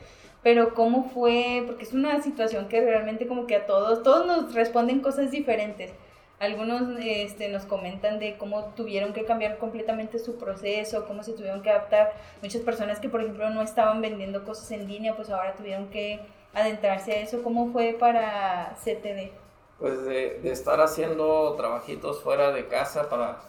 [0.43, 1.63] pero ¿cómo fue?
[1.65, 5.91] Porque es una situación que realmente como que a todos, todos nos responden cosas diferentes.
[6.39, 11.63] Algunos este, nos comentan de cómo tuvieron que cambiar completamente su proceso, cómo se tuvieron
[11.63, 12.13] que adaptar.
[12.43, 16.19] Muchas personas que, por ejemplo, no estaban vendiendo cosas en línea, pues ahora tuvieron que
[16.53, 17.41] adentrarse a eso.
[17.43, 19.31] ¿Cómo fue para CTD?
[19.79, 23.39] Pues de, estar haciendo trabajitos fuera de casa para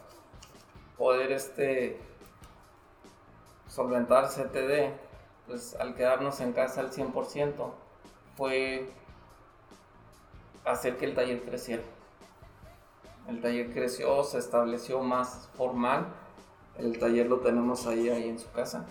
[0.99, 1.99] poder este
[3.67, 4.93] solventar CTD,
[5.47, 7.71] pues al quedarnos en casa al 100%
[8.37, 8.91] fue
[10.67, 11.83] hacer que el taller creciera.
[13.27, 16.07] El taller creció, se estableció más formal.
[16.77, 18.85] El taller lo tenemos ahí, ahí en su casa.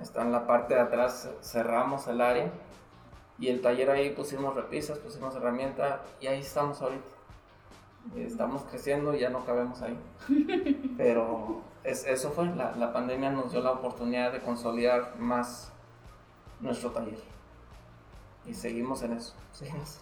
[0.00, 2.52] Está en la parte de atrás, cerramos el área
[3.38, 7.06] y el taller ahí pusimos repisas, pusimos herramienta y ahí estamos ahorita.
[8.16, 9.96] Estamos creciendo y ya no cabemos ahí.
[10.96, 15.72] Pero es, eso fue, la, la pandemia nos dio la oportunidad de consolidar más
[16.60, 17.18] nuestro taller.
[18.46, 20.00] Y seguimos en eso, seguimos.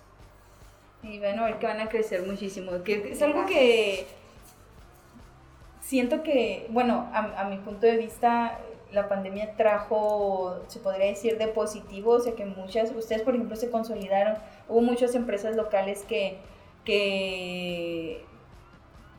[1.03, 2.83] Y van a ver que van a crecer muchísimo.
[2.85, 4.07] Que es algo que
[5.81, 8.59] siento que, bueno, a, a mi punto de vista,
[8.93, 13.57] la pandemia trajo, se podría decir, de positivo, o sea que muchas, ustedes por ejemplo
[13.57, 14.37] se consolidaron,
[14.69, 16.39] hubo muchas empresas locales que,
[16.85, 18.25] que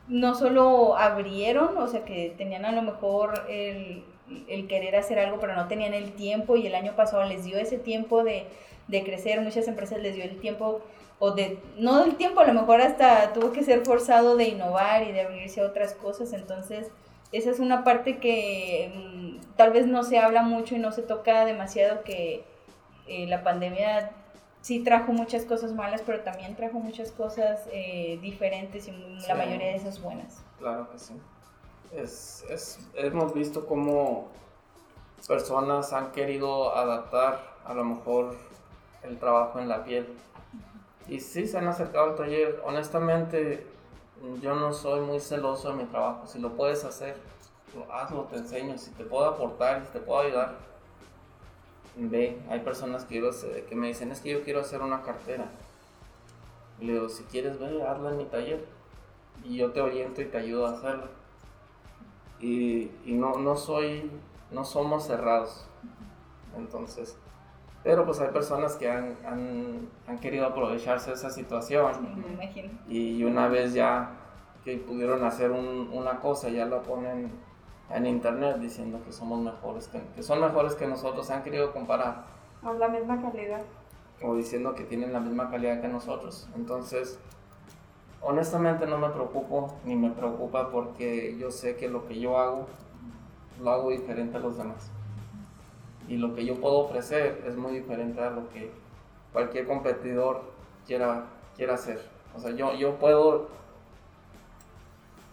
[0.08, 4.04] no solo abrieron, o sea que tenían a lo mejor el,
[4.48, 7.58] el querer hacer algo, pero no tenían el tiempo y el año pasado les dio
[7.58, 8.46] ese tiempo de,
[8.88, 10.80] de crecer, muchas empresas les dio el tiempo
[11.18, 15.02] o de, no del tiempo, a lo mejor hasta tuvo que ser forzado de innovar
[15.02, 16.90] y de abrirse a otras cosas, entonces
[17.32, 21.02] esa es una parte que mm, tal vez no se habla mucho y no se
[21.02, 22.44] toca demasiado, que
[23.06, 24.10] eh, la pandemia
[24.60, 29.26] sí trajo muchas cosas malas, pero también trajo muchas cosas eh, diferentes y Sí.
[29.28, 30.42] la mayoría de esas buenas.
[30.58, 31.14] Claro que sí.
[31.94, 34.28] Es, es- hemos visto cómo
[35.26, 38.36] personas han querido adaptar a lo mejor
[39.02, 40.06] el trabajo en la piel.
[41.08, 42.60] Y sí se han acercado al taller.
[42.64, 43.66] Honestamente,
[44.42, 46.26] yo no soy muy celoso de mi trabajo.
[46.26, 47.16] Si lo puedes hacer,
[47.74, 48.76] lo- hazlo, te enseño.
[48.78, 50.56] Si te puedo aportar, si te puedo ayudar,
[51.96, 52.40] ve.
[52.48, 55.46] Hay personas que, yo sé- que me dicen, es que yo quiero hacer una cartera.
[56.80, 58.64] Le digo, si quieres, ve, hazla en mi taller
[59.44, 61.06] y yo te oriento y te ayudo a hacerlo.
[62.40, 64.10] Y, y no, no soy,
[64.52, 65.64] no somos cerrados.
[66.56, 67.16] Entonces,
[67.88, 72.68] pero pues hay personas que han, han, han querido aprovecharse de esa situación Me imagino.
[72.86, 74.10] y una vez ya
[74.62, 77.30] que pudieron hacer un- una cosa, ya lo ponen
[77.88, 82.26] en internet diciendo que somos mejores, que, que son mejores que nosotros, han querido comparar
[82.70, 83.62] es la misma calidad.
[84.22, 86.46] o diciendo que tienen la misma calidad que nosotros.
[86.56, 87.18] Entonces,
[88.20, 92.66] honestamente no me preocupo ni me preocupa porque yo sé que lo que yo hago
[93.62, 94.90] lo hago diferente a los demás.
[96.08, 98.70] Y lo que yo puedo ofrecer es muy diferente a lo que
[99.32, 100.42] cualquier competidor
[100.86, 102.00] quiera, quiera hacer.
[102.34, 103.48] O sea, yo, yo puedo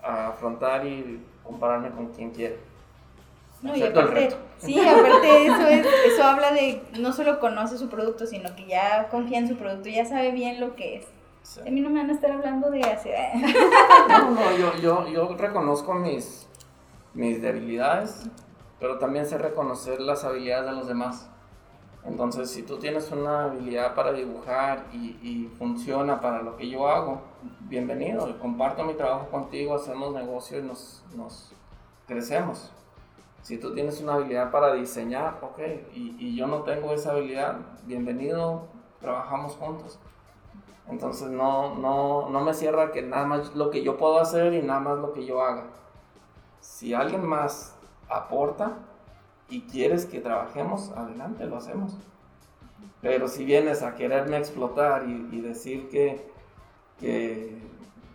[0.03, 2.55] afrontar y compararme con quien quiera.
[3.61, 8.27] No, y aparte, sí, aparte eso, es, eso habla de no solo conoce su producto,
[8.27, 11.07] sino que ya confía en su producto, ya sabe bien lo que es.
[11.41, 11.61] Sí.
[11.61, 13.15] A mí no me van a estar hablando de hacer...
[14.09, 16.47] No, no, yo, yo, yo reconozco mis,
[17.13, 18.27] mis debilidades,
[18.79, 21.29] pero también sé reconocer las habilidades de los demás.
[22.05, 27.21] Entonces, si tú tienes una habilidad para dibujar y, funciona para lo que yo hago,
[27.61, 28.37] bienvenido.
[28.39, 31.51] Comparto mi trabajo contigo, hacemos negocio y nos, nos
[32.07, 32.71] crecemos.
[33.41, 35.59] Si tú tienes una habilidad para diseñar, ok,
[35.93, 38.67] y, y yo no tengo esa habilidad, bienvenido,
[38.99, 39.99] trabajamos juntos.
[40.87, 44.61] Entonces no, no, no me cierra que nada más lo que yo puedo hacer y
[44.61, 45.63] nada más lo que yo haga.
[46.59, 47.74] Si alguien más
[48.09, 48.77] aporta,
[49.49, 51.97] y quieres que trabajemos, adelante, lo hacemos.
[53.01, 56.27] Pero si vienes a quererme explotar y, decir que,
[56.99, 57.55] que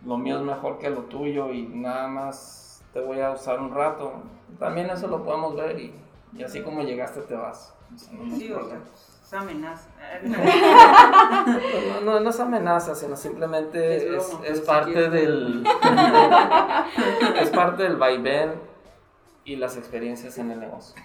[0.05, 3.73] lo mío es mejor que lo tuyo y nada más te voy a usar un
[3.73, 4.11] rato,
[4.59, 5.93] también eso lo podemos ver y,
[6.33, 7.73] y así como llegaste te vas.
[7.95, 8.79] sí, o sea,
[9.25, 9.87] es amenaza.
[12.03, 15.65] no, no, es amenaza, sino simplemente es, es, parte del
[17.39, 18.70] es parte del vaivén
[19.45, 21.01] y las experiencias en el negocio.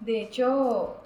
[0.00, 0.96] De hecho,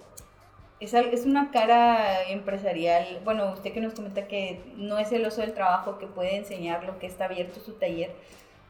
[0.80, 5.40] es, es una cara empresarial, bueno, usted que nos comenta que no es el oso
[5.40, 8.12] del trabajo que puede enseñar lo que está abierto su taller,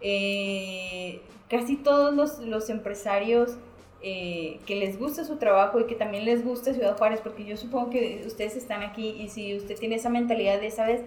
[0.00, 3.56] eh, casi todos los, los empresarios
[4.00, 7.56] eh, que les gusta su trabajo y que también les gusta Ciudad Juárez, porque yo
[7.56, 11.02] supongo que ustedes están aquí y si usted tiene esa mentalidad de, sabes,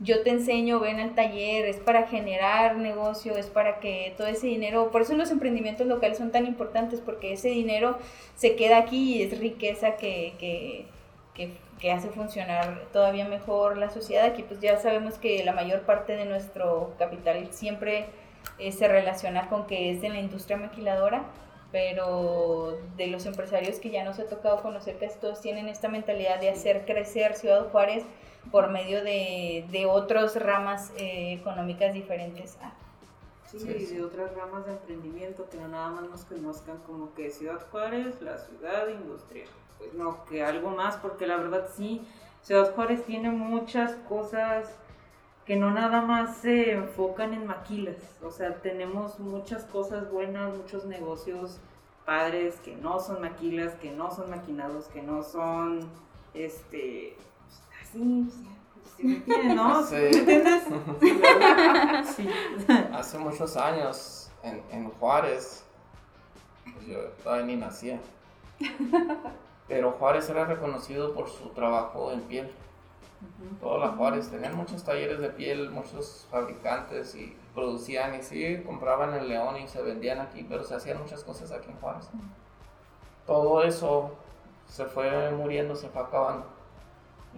[0.00, 4.46] yo te enseño, ven al taller, es para generar negocio, es para que todo ese
[4.46, 7.98] dinero, por eso los emprendimientos locales son tan importantes, porque ese dinero
[8.36, 10.86] se queda aquí y es riqueza que, que,
[11.34, 14.26] que, que hace funcionar todavía mejor la sociedad.
[14.26, 18.06] Aquí pues ya sabemos que la mayor parte de nuestro capital siempre
[18.58, 21.24] eh, se relaciona con que es de la industria maquiladora
[21.70, 26.40] pero de los empresarios que ya nos ha tocado conocer, que todos tienen esta mentalidad
[26.40, 28.04] de hacer crecer Ciudad Juárez
[28.50, 32.58] por medio de, de otras ramas eh, económicas diferentes
[33.50, 37.30] Sí, y de otras ramas de emprendimiento que no nada más nos conozcan como que
[37.30, 39.48] Ciudad Juárez, la ciudad industrial.
[39.78, 42.06] Pues no, que algo más, porque la verdad sí,
[42.42, 44.70] Ciudad Juárez tiene muchas cosas
[45.46, 50.84] que no nada más se enfocan en maquilas, o sea, tenemos muchas cosas buenas, muchos
[50.84, 51.58] negocios
[52.04, 55.88] padres que no son maquilas, que no son maquinados, que no son,
[56.34, 57.16] este,
[57.98, 59.82] ¿sí me entiendes, no?
[59.82, 59.94] Sí.
[59.94, 60.64] ¿Me entiendes?
[62.16, 62.28] Sí.
[62.92, 65.64] Hace muchos años, en, en Juárez,
[66.72, 68.00] pues yo todavía ni nacía,
[69.66, 72.50] pero Juárez era reconocido por su trabajo en piel.
[73.60, 79.12] Todas las Juárez tenían muchos talleres de piel, muchos fabricantes y producían y sí, compraban
[79.14, 82.08] en León y se vendían aquí, pero se hacían muchas cosas aquí en Juárez.
[83.26, 84.12] Todo eso
[84.68, 86.46] se fue muriendo, se fue acabando.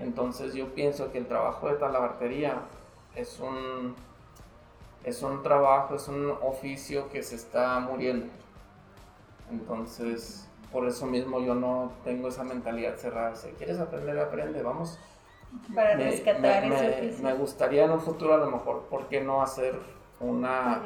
[0.01, 2.62] Entonces yo pienso que el trabajo de talabartería
[3.14, 3.94] es un,
[5.05, 8.26] es un trabajo, es un oficio que se está muriendo.
[9.51, 13.34] Entonces, por eso mismo yo no tengo esa mentalidad cerrada.
[13.34, 14.98] Si quieres aprender, aprende, vamos
[15.74, 17.24] para rescatar me, ese oficio.
[17.24, 19.78] Me gustaría en un futuro a lo mejor, ¿por qué no hacer
[20.20, 20.82] una,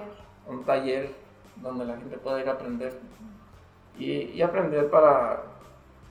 [0.48, 1.10] un taller
[1.56, 2.98] donde la gente pueda ir a aprender?
[3.98, 5.42] Y, y, aprender para,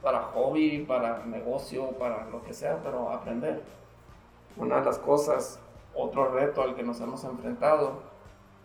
[0.04, 3.64] para hobby, para negocio, para lo que sea, pero aprender.
[4.58, 5.60] Una de las cosas,
[5.96, 7.94] otro reto al que nos hemos enfrentado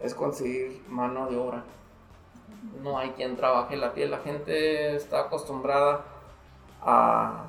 [0.01, 1.63] es conseguir mano de obra.
[2.83, 6.05] No hay quien trabaje la piel, la gente está acostumbrada
[6.83, 7.45] a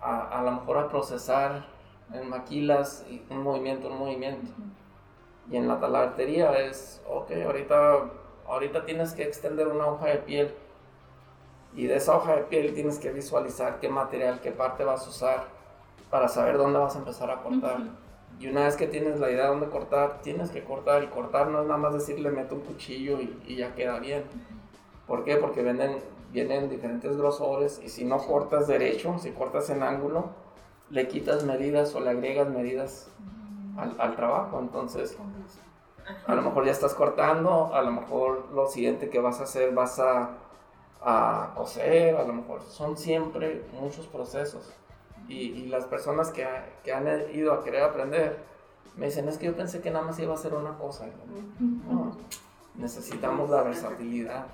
[0.00, 1.64] a, lo mejor a procesar
[2.12, 4.52] en maquilas un movimiento, un movimiento.
[5.50, 8.10] Y en la talabartería es, ok, ahorita,
[8.46, 10.54] ahorita tienes que extender una hoja de piel.
[11.76, 15.10] Y de esa hoja de piel tienes que visualizar qué material, qué parte vas a
[15.10, 15.44] usar
[16.10, 17.78] para saber dónde vas a empezar a cortar.
[18.40, 21.04] Y una vez que tienes la idea de dónde cortar, tienes que cortar.
[21.04, 24.24] Y cortar no es nada más decirle meto un cuchillo y, y ya queda bien.
[25.06, 25.36] ¿Por qué?
[25.36, 25.98] Porque venden
[26.32, 30.30] vienen diferentes grosores y si no cortas derecho, si cortas en ángulo,
[30.90, 33.08] le quitas medidas o le agregas medidas
[33.76, 34.58] al, trabajo.
[34.60, 35.16] Entonces,
[36.26, 39.72] a lo mejor ya estás cortando, a lo mejor lo siguiente que vas a hacer
[39.72, 40.30] vas a,
[41.02, 44.72] a coser, a lo mejor son siempre muchos procesos.
[45.28, 46.46] Y, las personas que,
[46.84, 48.38] que, han ido a querer aprender
[48.96, 51.06] me dicen, es que yo pensé que nada más iba a ser una cosa.
[52.76, 54.46] necesitamos la versatilidad.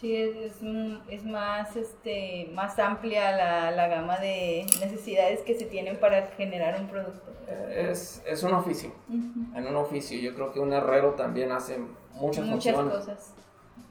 [0.00, 0.62] Sí, es,
[1.08, 6.80] es, más, este, más amplia la, la, gama de necesidades que se tienen para generar
[6.80, 7.32] un producto.
[7.68, 10.16] Es, es un oficio, en un oficio.
[10.20, 11.80] Yo creo que un herrero también hace
[12.12, 13.34] muchas, muchas cosas.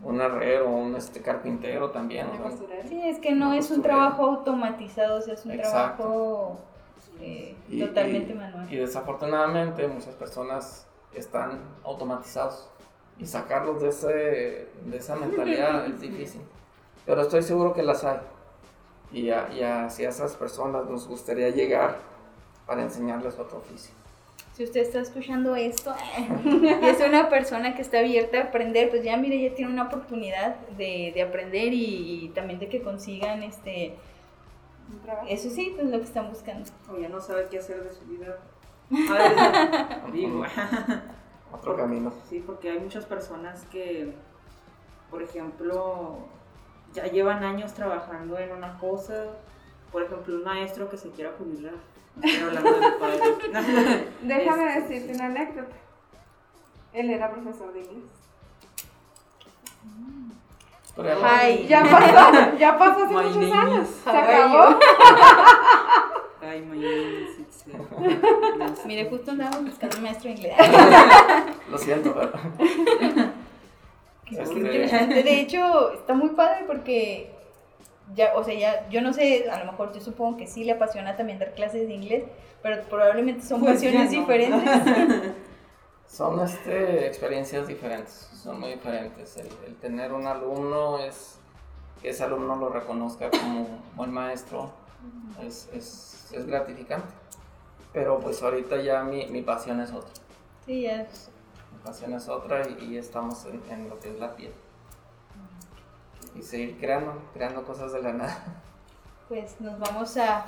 [0.03, 2.27] Un herrero, un este, carpintero también.
[2.87, 6.59] Sí, es que no es un trabajo automatizado, es un trabajo
[7.19, 8.71] eh, totalmente manual.
[8.71, 12.69] Y desafortunadamente muchas personas están automatizados
[13.17, 16.41] y sacarlos de, ese, de esa mentalidad es difícil.
[17.05, 18.19] Pero estoy seguro que las hay.
[19.11, 21.97] Y, a, y hacia esas personas nos gustaría llegar
[22.65, 23.95] para enseñarles otro oficio.
[24.57, 25.93] Si usted está escuchando esto
[26.43, 29.83] y es una persona que está abierta a aprender, pues ya mire, ya tiene una
[29.83, 33.93] oportunidad de, de aprender y, también de que consigan este...
[35.29, 36.67] Eso sí, pues lo que están buscando.
[36.91, 38.39] O ya no sabe qué hacer de su vida.
[41.51, 42.11] otro camino.
[42.27, 44.15] Sí, porque hay muchas personas que,
[45.11, 46.17] por ejemplo,
[46.93, 49.25] ya llevan años trabajando en una cosa.
[49.91, 51.75] Por ejemplo, un maestro que se quiera jubilar.
[52.23, 54.07] Hablando de.
[54.21, 55.75] Déjame Este, decirte una anécdota.
[56.93, 58.03] Él era profesor de inglés.
[61.23, 61.67] Ay.
[61.67, 63.87] Ya pasó, ya pasó hace My muchos name años.
[64.03, 64.79] Se acabó.
[66.41, 66.67] Ay,
[67.35, 67.75] sí.
[68.57, 68.87] No sé.
[68.87, 70.55] Mire, justo andaba buscando un maestro de inglés.
[71.69, 72.31] Lo siento, pero.
[74.25, 75.23] Qué interesante.
[75.23, 77.31] De hecho, está muy padre porque
[78.15, 80.73] ya, o sea, ya, yo no sé, a lo mejor yo supongo que sí le
[80.73, 82.23] apasiona también dar clases de inglés,
[82.61, 84.19] pero probablemente son Pues pasiones no.
[84.21, 85.33] diferentes.
[86.07, 89.35] Son este, experiencias diferentes, son muy diferentes.
[89.35, 91.37] El, el tener un alumno es
[92.01, 94.71] que ese alumno lo reconozca como buen maestro,
[95.45, 97.13] es, es, es gratificante.
[97.91, 100.13] Pero pues ahorita ya mi, mi pasión es otra.
[100.65, 101.29] Sí, es-
[101.73, 104.53] Mi pasión es otra y, y estamos en, en lo que es la piel.
[106.47, 108.43] Seguir creando, creando cosas de la nada.
[109.27, 110.45] pues nos vamos a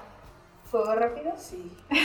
[0.71, 1.33] fuego rápido.
[1.37, 1.71] Sí.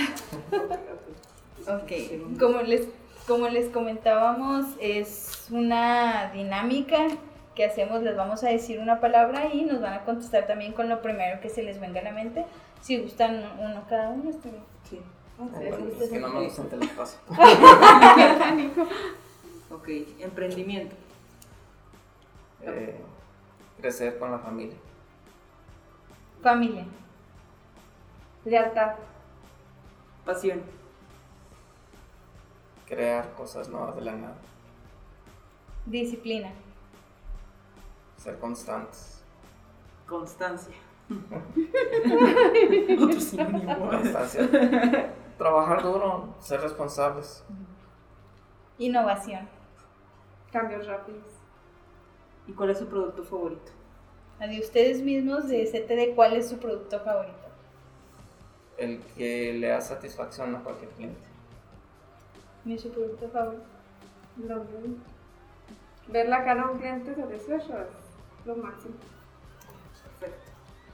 [1.66, 1.92] Ok,
[2.38, 2.88] como les,
[3.26, 7.06] como les comentábamos, es una dinámica
[7.54, 10.90] que hacemos, les vamos a decir una palabra y nos van a contestar también con
[10.90, 12.44] lo primero que se les venga a la mente.
[12.82, 14.64] Si gustan uno cada uno, está bien.
[14.90, 15.00] Sí.
[15.38, 17.18] Bueno, es que no me gusta el telepaso.
[19.70, 19.88] Ok,
[20.20, 20.94] emprendimiento.
[22.62, 23.00] Eh,
[23.78, 24.76] crecer con la familia.
[26.42, 26.84] Familia,
[28.44, 28.96] Lealtad.
[30.26, 30.62] Pasión.
[32.86, 34.36] Crear cosas nuevas de la nada.
[35.86, 36.50] disciplina,
[38.18, 39.22] Ser constantes.
[40.06, 40.74] Constancia.
[43.02, 43.90] Otro sinónimo.
[43.90, 44.48] Constancia.
[45.38, 47.44] Trabajar duro, ser responsables.
[48.78, 49.48] innovación.
[50.52, 51.33] Cambios rápidos.
[52.46, 53.72] ¿Y cuál es su producto favorito?
[54.38, 57.34] A de ustedes mismos de CTD, ¿cuál es su producto favorito?
[58.76, 61.20] El que le da satisfacción a cualquier cliente.
[62.64, 63.64] ¿Mi su producto favorito?
[64.46, 64.96] Lo mismo.
[66.08, 68.94] Ver la cara de un cliente satisfecho es lo máximo.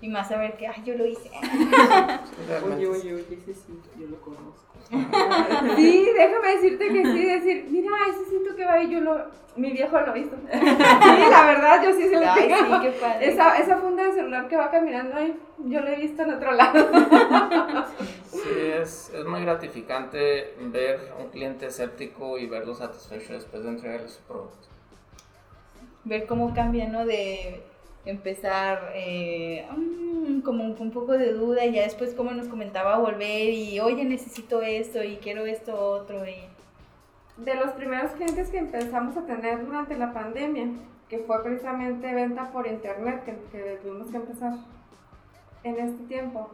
[0.02, 1.30] Y más saber que, ay, yo lo hice.
[2.64, 2.86] Oye, sí.
[2.86, 4.66] oye, oye, ese sí, yo lo conozco.
[5.76, 9.26] Sí, déjame decirte que sí, decir, mira, ese cinto que va ahí, yo lo,
[9.56, 10.36] mi viejo lo hizo.
[10.52, 12.80] Sí, la verdad, yo sí se lo Ay, sí, tengo.
[12.80, 13.28] qué padre.
[13.28, 16.52] Esa, esa funda de celular que va caminando ahí, yo lo he visto en otro
[16.52, 16.88] lado.
[18.32, 18.48] Sí,
[18.80, 24.20] es, es muy gratificante ver un cliente escéptico y verlo satisfecho después de entregarle su
[24.22, 24.68] producto.
[26.04, 27.04] ver cómo cambia, ¿no?
[27.04, 27.62] De
[28.04, 32.98] empezar eh, mm, como un, un poco de duda y ya después como nos comentaba
[32.98, 36.36] volver y oye necesito esto y quiero esto otro y
[37.36, 40.68] De los primeros clientes que empezamos a tener durante la pandemia,
[41.08, 44.52] que fue precisamente venta por internet, que, que tuvimos que empezar
[45.64, 46.50] en este tiempo,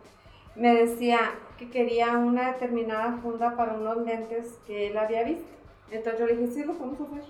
[0.57, 1.19] me decía
[1.59, 5.47] que quería una determinada funda para unos lentes que él había visto.
[5.91, 7.25] Entonces yo le dije, sí, lo podemos hacer.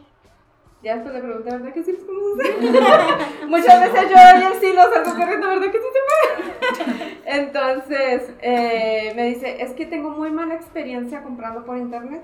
[0.82, 3.48] Ya después le pregunté, ¿verdad que sí los podemos hacer?
[3.48, 4.16] Muchas veces yo
[4.46, 7.18] él sí los salgo corriendo, ¿verdad que sí se puede?
[7.40, 12.22] Entonces eh, me dice, es que tengo muy mala experiencia comprando por internet.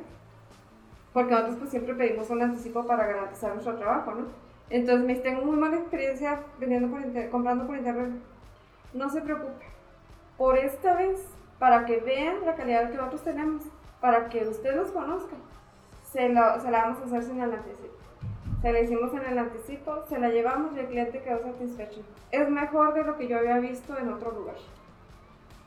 [1.12, 4.26] Porque nosotros pues siempre pedimos un anticipo para garantizar nuestro trabajo, ¿no?
[4.70, 8.12] Entonces me dice, tengo muy mala experiencia vendiendo por inter- comprando por internet.
[8.94, 9.66] No se preocupe.
[10.38, 11.20] Por esta vez,
[11.58, 13.62] para que vean la calidad que nosotros tenemos,
[14.00, 15.36] para que usted los conozca,
[16.10, 17.92] se, la- se la vamos a hacer sin anticipo.
[18.62, 22.00] Se la hicimos en el anticipo, se la llevamos y el cliente quedó satisfecho.
[22.30, 24.54] Es mejor de lo que yo había visto en otro lugar.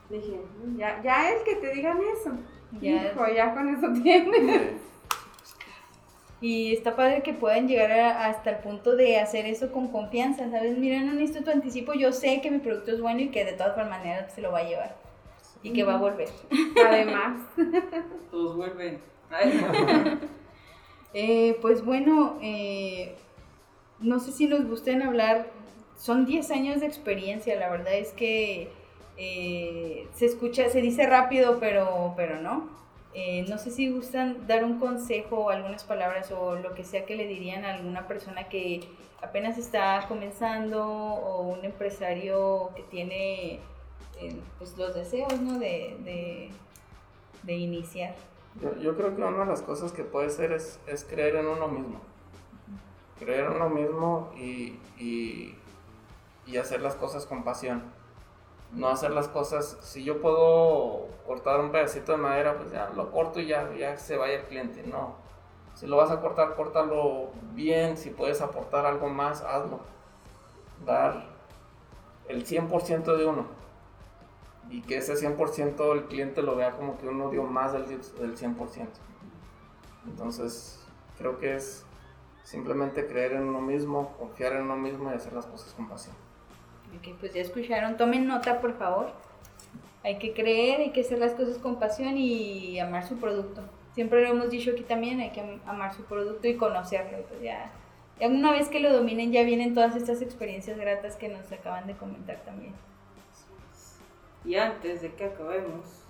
[0.09, 2.31] Dije, "Mm, ya, ya el que te digan eso.
[2.79, 3.11] Ya.
[3.11, 4.81] Hijo, ya con eso tienes.
[6.41, 10.49] y está padre que puedan llegar a- hasta el punto de hacer eso con confianza,
[10.51, 10.77] ¿sabes?
[10.77, 13.53] Mira, no necesito tu anticipo, yo sé que mi producto es bueno y que de
[13.53, 14.95] todas maneras se lo va a llevar
[15.63, 16.29] y que va a volver.
[16.85, 17.41] Además,
[18.29, 18.99] Todos vuelven.
[19.31, 19.59] Ay,
[21.17, 23.15] Eh, pues bueno, eh,
[24.01, 25.47] no sé si nos gusten hablar,
[25.97, 28.67] son 10 años de experiencia, la verdad es que
[29.15, 32.69] eh, se escucha, se dice rápido, pero, pero no.
[33.47, 37.15] No sé si gustan dar un consejo o algunas palabras o lo que sea que
[37.15, 38.81] le dirían a alguna persona que
[39.21, 43.61] apenas está comenzando o un empresario que tiene
[44.57, 45.59] pues los deseos ¿no?
[45.59, 46.49] de, de,
[47.43, 48.15] de iniciar.
[48.61, 50.79] Yo, yo creo que una de las cosas que puede ser es,
[51.09, 51.99] creer en uno mismo.
[53.19, 55.57] Creer en uno mismo y, y,
[56.45, 57.83] y hacer las cosas con pasión.
[58.71, 63.11] No hacer las cosas, si yo puedo cortar un pedacito de madera, pues ya lo
[63.11, 64.83] corto y ya, ya se vaya el cliente.
[64.83, 65.15] No.
[65.75, 67.97] Si lo vas a cortar, córtalo bien.
[67.97, 69.79] Si puedes aportar algo más, hazlo.
[70.85, 71.25] Dar
[72.27, 73.45] el 100% de uno.
[74.69, 78.35] Y que ese 100% el cliente lo vea como que uno dio más del, del
[78.37, 78.87] 100%.
[80.07, 80.79] Entonces,
[81.17, 81.85] creo que es
[82.43, 86.15] simplemente creer en uno mismo, confiar en uno mismo y hacer las cosas con pasión.
[86.97, 89.11] Ok, pues ya escucharon, tomen nota por favor.
[90.03, 93.61] Hay que creer, hay que hacer las cosas con pasión y amar su producto.
[93.95, 97.23] Siempre lo hemos dicho aquí también, hay que am- amar su producto y conocerlo.
[97.27, 97.71] Pues ya,
[98.19, 101.87] ya una vez que lo dominen ya vienen todas estas experiencias gratas que nos acaban
[101.87, 102.73] de comentar también.
[104.45, 106.05] Y antes de que acabemos,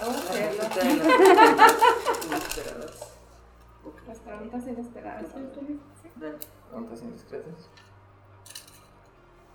[0.00, 0.52] Vamos a las
[2.22, 3.14] inesperadas.
[3.84, 5.24] Ok, Las preguntas inesperadas.
[6.70, 7.70] Preguntas indiscretas.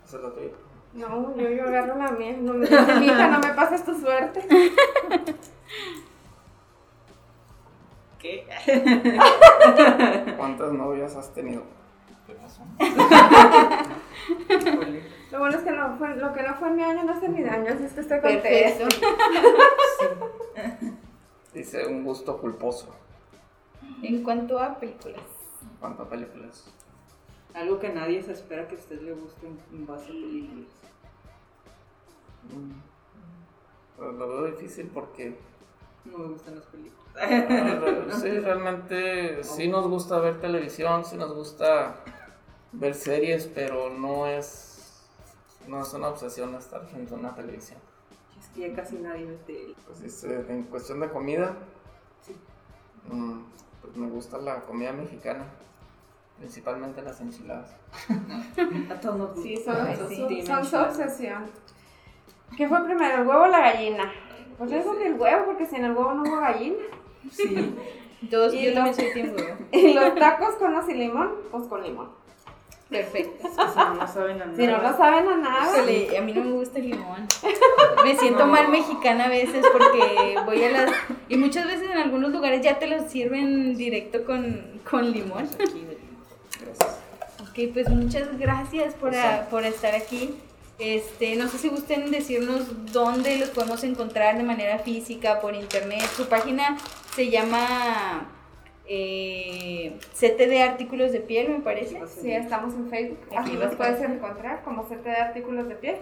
[0.05, 0.51] ¿Esa es la tuya?
[0.93, 2.38] No, yo, yo agarro la mía.
[2.39, 2.82] No me dice,
[3.30, 4.45] no me pases tu suerte.
[8.20, 8.47] ¿Qué?
[10.38, 11.64] ¿Cuántas novias has tenido?
[15.31, 17.23] Lo bueno es que no fue, lo que no fue en mi año no es
[17.23, 18.49] en mi año, así es que estoy contenta.
[18.49, 20.31] Perfecto.
[21.53, 22.93] Dice un gusto culposo.
[24.03, 25.21] En cuanto a películas.
[25.79, 26.65] ¿Cuántas películas?
[27.53, 30.67] Algo que nadie se espera que a usted le guste en, en base a películas.
[33.97, 35.37] Pues lo veo difícil porque
[36.05, 36.97] No me gustan las películas.
[37.19, 41.95] ah, sí, realmente sí nos gusta ver televisión, sí nos gusta
[42.74, 45.03] ver series, pero no es,
[45.67, 47.80] no es una obsesión estar frente a una televisión.
[48.39, 49.76] Es que ya casi nadie ve tele.
[49.86, 51.55] Pues dice, en cuestión de comida,
[52.22, 52.36] Sí.
[53.11, 53.39] mm,
[53.82, 55.45] pues me gusta la comida mexicana,
[56.39, 57.69] principalmente las enchiladas.
[58.91, 59.41] A todos.
[59.41, 61.45] Sí, son, Ay, son- sí, son- tienen son su obsesión.
[62.57, 64.11] ¿Qué fue primero, el huevo o la gallina?
[64.57, 66.84] Pues yo digo que el huevo, porque sin el huevo no hubo gallina.
[67.32, 67.76] Sí.
[68.30, 69.57] Todos, Y yo los- también soy huevo.
[69.72, 72.09] Y los tacos con o sin limón, pues con limón.
[72.91, 73.47] Perfecto.
[73.47, 74.55] Es que si no, no saben a nada.
[74.57, 77.25] Si no lo saben a nada, Híjole, a mí no me gusta el limón.
[78.03, 80.91] Me siento mal mexicana a veces porque voy a las...
[81.29, 85.47] Y muchas veces en algunos lugares ya te lo sirven directo con, con limón.
[85.59, 85.97] Aquí de-
[86.59, 86.99] Gracias.
[87.41, 90.35] Ok, pues muchas gracias por, a- por estar aquí.
[90.79, 96.01] Este, no sé si gusten decirnos dónde los podemos encontrar de manera física, por internet.
[96.17, 96.77] Su página
[97.15, 98.25] se llama
[98.93, 102.05] eh, CTD Artículos de Piel, me parece.
[102.07, 103.19] sí, estamos en Facebook.
[103.27, 105.97] Aquí Así los puedes encontrar como set de artículos de piel.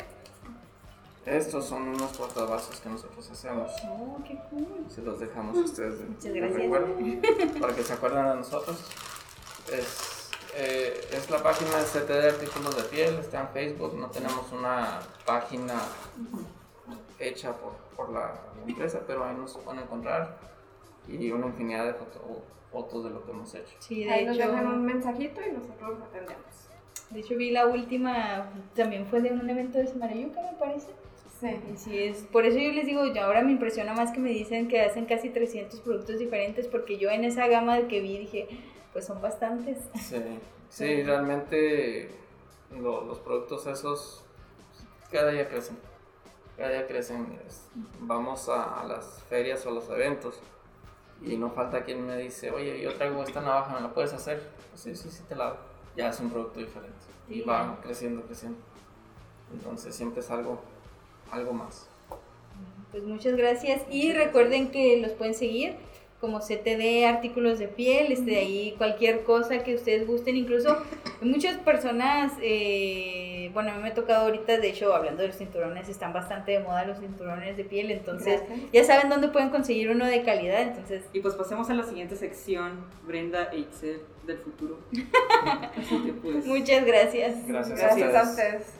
[1.26, 3.70] Estos son unos portavasos que nosotros hacemos.
[3.88, 4.86] Oh, qué cool.
[4.90, 6.62] Se los dejamos a ustedes de, Muchas de gracias.
[6.64, 6.96] recuerdo,
[7.62, 8.84] para que se acuerden de nosotros.
[9.72, 14.10] Es, eh, es la página de CT de artículos de piel, está en Facebook, no
[14.10, 15.76] tenemos una página
[17.20, 18.34] hecha por, por la
[18.68, 20.38] empresa, pero ahí nos pueden encontrar
[21.08, 22.42] y una infinidad de foto-
[22.72, 23.76] fotos de lo que hemos hecho.
[23.80, 26.44] Sí, de Ahí nos hecho, dejan un mensajito y nosotros lo atendemos.
[27.10, 30.88] de hecho vi la última, también fue de un evento de Samarayuca, me parece.
[31.40, 31.48] Sí.
[31.74, 34.30] Y sí, es, por eso yo les digo, yo ahora me impresiona más que me
[34.30, 38.18] dicen que hacen casi 300 productos diferentes, porque yo en esa gama de que vi
[38.18, 38.48] dije,
[38.92, 39.78] pues son bastantes.
[40.02, 40.18] Sí,
[40.70, 42.10] sí, realmente
[42.72, 44.24] lo- los productos esos
[45.12, 45.78] cada día crecen.
[46.58, 47.40] Cada día crecen.
[47.48, 47.70] Es-
[48.02, 50.40] Vamos a, a las ferias o a los eventos
[51.22, 54.42] y no falta quien me dice, oye, yo traigo esta navaja, ¿me la puedes hacer?
[54.70, 55.58] Pues sí, sí, sí, te la hago.
[55.96, 56.96] Ya es un producto diferente
[57.28, 58.58] y va creciendo, creciendo.
[59.54, 60.62] Entonces siempre es algo,
[61.32, 61.88] algo más.
[62.92, 65.76] Pues muchas gracias y recuerden que los pueden seguir
[66.20, 70.78] como CTD artículos de piel, este, de ahí cualquier cosa que ustedes gusten, incluso
[71.22, 75.38] muchas personas, eh, bueno, a mí me ha tocado ahorita, de hecho, hablando de los
[75.38, 78.72] cinturones, están bastante de moda los cinturones de piel, entonces Gracias.
[78.72, 82.16] ya saben dónde pueden conseguir uno de calidad, entonces Y pues pasemos a la siguiente
[82.16, 84.80] sección, Brenda Eitzel del futuro.
[85.78, 86.46] Así que pues.
[86.46, 87.48] muchas gracias.
[87.48, 88.62] Gracias, Gracias a ustedes.
[88.62, 88.80] ustedes.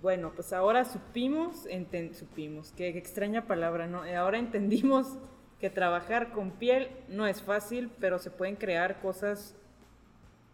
[0.00, 4.04] Bueno, pues ahora supimos, enten- supimos, qué extraña palabra, ¿no?
[4.04, 5.16] Eh, Ahora entendimos
[5.60, 9.54] que trabajar con piel no es fácil, pero se pueden crear cosas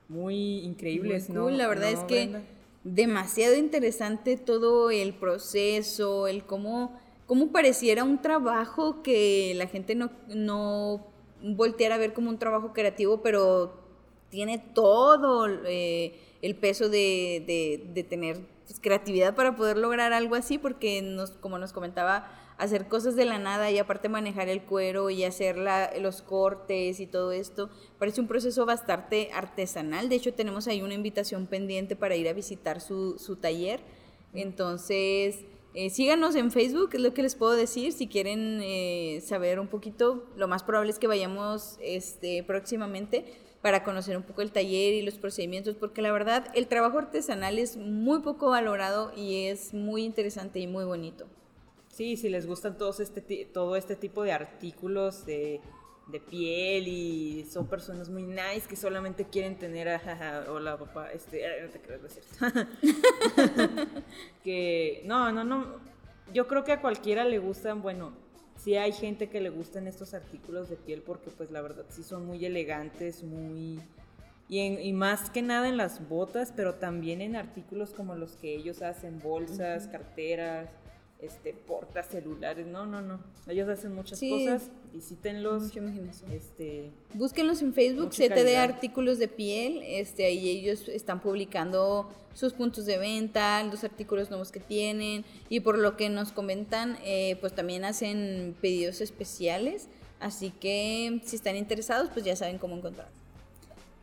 [0.09, 1.43] muy increíbles, Muy ¿no?
[1.45, 2.43] cool, la verdad ¿No, es que Brenda?
[2.85, 10.11] demasiado interesante todo el proceso, el cómo, cómo pareciera un trabajo que la gente no,
[10.29, 11.07] no
[11.43, 13.75] volteara a ver como un trabajo creativo, pero
[14.31, 20.35] tiene todo eh, el peso de, de- de tener pues, creatividad para poder lograr algo
[20.35, 24.63] así, porque nos, como nos comentaba, hacer cosas de la nada y aparte manejar el
[24.63, 30.09] cuero y hacer la- los cortes y todo esto, parece un proceso bastante artesanal.
[30.09, 33.81] De hecho, tenemos ahí una invitación pendiente para ir a visitar su, su taller.
[34.35, 35.45] Entonces,
[35.75, 37.93] Eh, síganos en Facebook, es lo que les puedo decir.
[37.93, 43.27] Si quieren eh, saber un poquito, lo más probable es que vayamos este, próximamente
[43.61, 47.59] para conocer un poco el taller y los procedimientos, porque la verdad el trabajo artesanal
[47.59, 51.27] es muy poco valorado y es muy interesante y muy bonito.
[51.99, 53.21] Sí, si les gustan todos este,
[53.53, 55.61] todo este tipo de artículos de,
[56.07, 61.43] de piel y son personas muy nice que solamente quieren tener a, hola papá, este,
[61.61, 62.23] no te creas decir.
[64.45, 65.81] que no, no, no,
[66.33, 68.13] yo creo que a cualquiera le gustan, bueno,
[68.55, 72.05] sí hay gente que le gustan estos artículos de piel porque pues la verdad sí
[72.05, 73.81] son muy elegantes, muy...
[74.49, 78.55] Y, y más que nada en las botas, pero también en artículos como los que
[78.55, 80.71] ellos hacen, bolsas, carteras,
[81.21, 82.67] este, portas celulares.
[82.67, 83.21] No, no, no.
[83.47, 84.71] Ellos hacen muchas cosas.
[84.93, 85.73] Visítenlos.
[86.31, 89.83] Este, Búsquenlos en Facebook, CTD Artículos de Piel.
[89.85, 95.25] Este, ahí ellos están publicando sus puntos de venta, los artículos nuevos que tienen.
[95.49, 99.89] Y por lo que nos comentan, eh, pues también hacen pedidos especiales.
[100.21, 103.09] Así que si están interesados, pues ya saben cómo encontrar.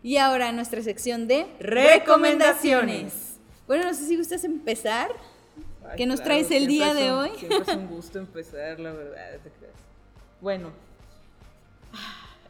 [0.04, 3.38] Y ahora nuestra sección de recomendaciones.
[3.68, 5.12] Bueno, no sé si gustas empezar.
[5.98, 7.30] ¿Qué nos traes el día de hoy?
[7.38, 9.40] Siempre es un gusto empezar, la verdad.
[10.42, 10.72] Bueno,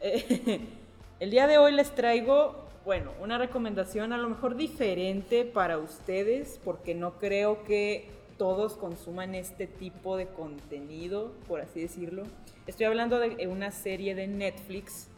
[1.20, 6.60] el día de hoy les traigo, bueno, una recomendación a lo mejor diferente para ustedes,
[6.64, 8.08] porque no creo que
[8.38, 12.24] todos consuman este tipo de contenido, por así decirlo.
[12.66, 15.08] Estoy hablando de una serie de Netflix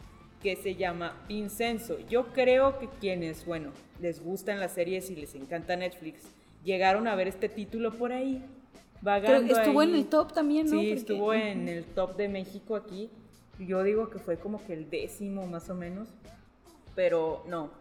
[0.41, 1.97] que se llama Vincenzo.
[2.07, 6.23] Yo creo que quienes, bueno, les gustan las series y les encanta Netflix,
[6.63, 8.43] llegaron a ver este título por ahí.
[9.01, 10.79] Vagando estuvo en el top también, ¿no?
[10.79, 13.09] Sí, estuvo en el top de México aquí.
[13.57, 16.07] Yo digo que fue como que el décimo más o menos.
[16.95, 17.71] Pero no.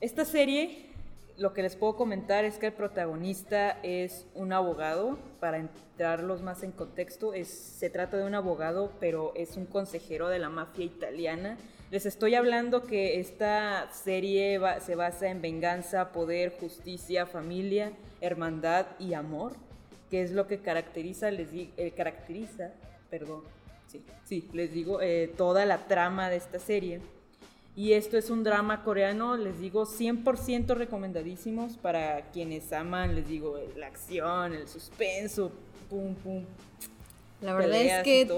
[0.00, 0.86] Esta serie,
[1.36, 5.18] lo que les puedo comentar es que el protagonista es un abogado.
[5.38, 10.28] Para entrarlos más en contexto, es, se trata de un abogado, pero es un consejero
[10.28, 11.58] de la mafia italiana
[11.90, 19.14] les estoy hablando que esta serie se basa en venganza, poder, justicia, familia, hermandad y
[19.14, 19.52] amor,
[20.10, 22.72] que es lo que caracteriza, les eh, caracteriza,
[23.08, 23.42] perdón,
[23.86, 27.00] sí, sí, les digo, eh, toda la trama de esta serie.
[27.76, 33.60] Y esto es un drama coreano, les digo, 100% recomendadísimos para quienes aman, les digo,
[33.76, 35.52] la acción, el suspenso,
[35.90, 36.44] pum, pum,
[37.40, 38.28] la verdad es que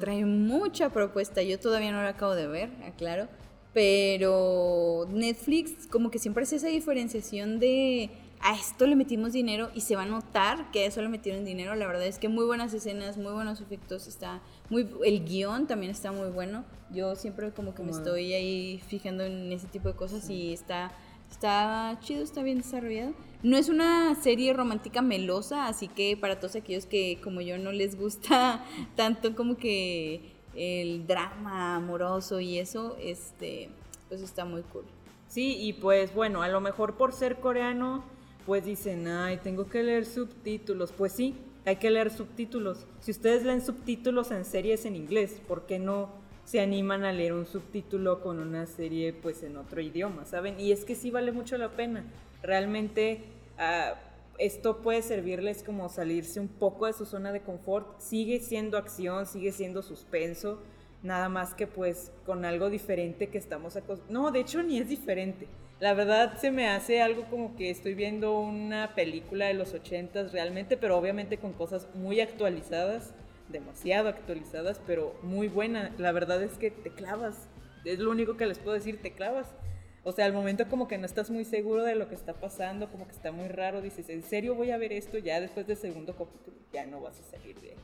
[0.00, 1.42] trae mucha propuesta.
[1.42, 3.28] Yo todavía no la acabo de ver, aclaro.
[3.72, 8.10] Pero Netflix como que siempre hace esa diferenciación de
[8.40, 11.44] a esto le metimos dinero y se va a notar que a eso le metieron
[11.44, 11.74] dinero.
[11.74, 15.90] La verdad es que muy buenas escenas, muy buenos efectos, está muy el guion también
[15.90, 16.64] está muy bueno.
[16.92, 20.92] Yo siempre como que me estoy ahí fijando en ese tipo de cosas y está
[21.30, 23.12] está chido, está bien desarrollado.
[23.42, 27.72] No es una serie romántica melosa, así que para todos aquellos que como yo no
[27.72, 28.64] les gusta
[28.96, 33.68] tanto como que el drama amoroso y eso, este,
[34.08, 34.84] pues está muy cool.
[35.28, 38.04] Sí, y pues bueno, a lo mejor por ser coreano,
[38.46, 40.92] pues dicen, ay, tengo que leer subtítulos.
[40.92, 41.34] Pues sí,
[41.66, 42.86] hay que leer subtítulos.
[43.00, 47.32] Si ustedes leen subtítulos en series en inglés, ¿por qué no se animan a leer
[47.32, 50.58] un subtítulo con una serie pues en otro idioma, ¿saben?
[50.60, 52.04] Y es que sí vale mucho la pena.
[52.42, 53.22] Realmente
[53.58, 53.94] Ah,
[54.38, 58.00] esto puede servirles como salirse un poco de su zona de confort.
[58.00, 60.58] Sigue siendo acción, sigue siendo suspenso,
[61.02, 64.10] nada más que pues con algo diferente que estamos acostumbrados.
[64.10, 65.46] No, de hecho ni es diferente.
[65.80, 70.32] La verdad se me hace algo como que estoy viendo una película de los ochentas
[70.32, 73.12] realmente, pero obviamente con cosas muy actualizadas,
[73.48, 75.92] demasiado actualizadas, pero muy buena.
[75.98, 77.48] La verdad es que te clavas.
[77.84, 79.54] Es lo único que les puedo decir, te clavas.
[80.02, 82.90] O sea, al momento como que no estás muy seguro de lo que está pasando,
[82.90, 85.16] como que está muy raro, dices, ¿en serio voy a ver esto?
[85.16, 87.76] Ya después del segundo capítulo ya no vas a salir de ahí.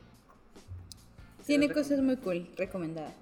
[1.46, 3.14] Tiene cosas muy cool, recomendada.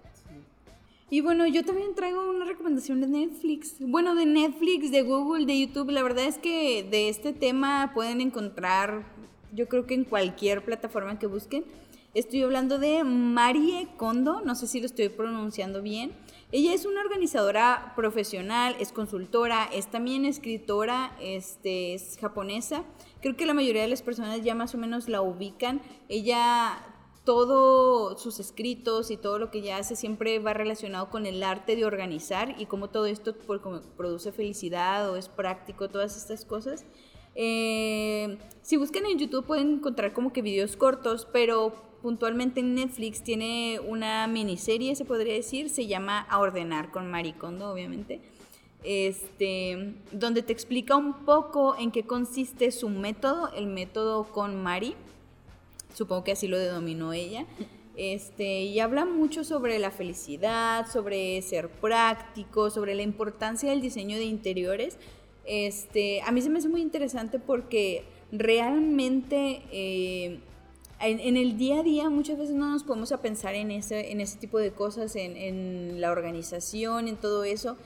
[1.10, 3.76] Y bueno, yo también traigo una recomendación de Netflix.
[3.80, 5.90] Bueno, de Netflix, de Google, de YouTube.
[5.90, 9.04] La verdad es que de este tema pueden encontrar,
[9.54, 11.64] yo creo que en cualquier plataforma que busquen.
[12.14, 16.12] Estoy hablando de Marie Kondo, no sé si lo estoy pronunciando bien.
[16.52, 22.84] Ella es una organizadora profesional, es consultora, es también escritora, este, es japonesa.
[23.20, 25.82] Creo que la mayoría de las personas ya más o menos la ubican.
[26.08, 26.82] Ella,
[27.24, 31.76] todos sus escritos y todo lo que ella hace siempre va relacionado con el arte
[31.76, 33.36] de organizar y cómo todo esto
[33.98, 36.86] produce felicidad o es práctico, todas estas cosas.
[37.34, 43.22] Eh, si buscan en YouTube pueden encontrar como que videos cortos, pero puntualmente en Netflix
[43.22, 48.20] tiene una miniserie, se podría decir, se llama A Ordenar con Maricondo, obviamente.
[48.84, 54.94] este, donde te explica un poco en qué consiste su método, el método con Mari.
[55.94, 57.46] Supongo que así lo denominó ella.
[57.96, 64.16] Este, y habla mucho sobre la felicidad, sobre ser práctico, sobre la importancia del diseño
[64.16, 64.98] de interiores.
[65.44, 70.38] Este, a mí se me hace muy interesante porque realmente eh,
[71.00, 74.20] en, el día a día muchas veces no nos podemos a pensar en ese, en
[74.20, 77.76] ese tipo de cosas, en, la organización, en todo eso.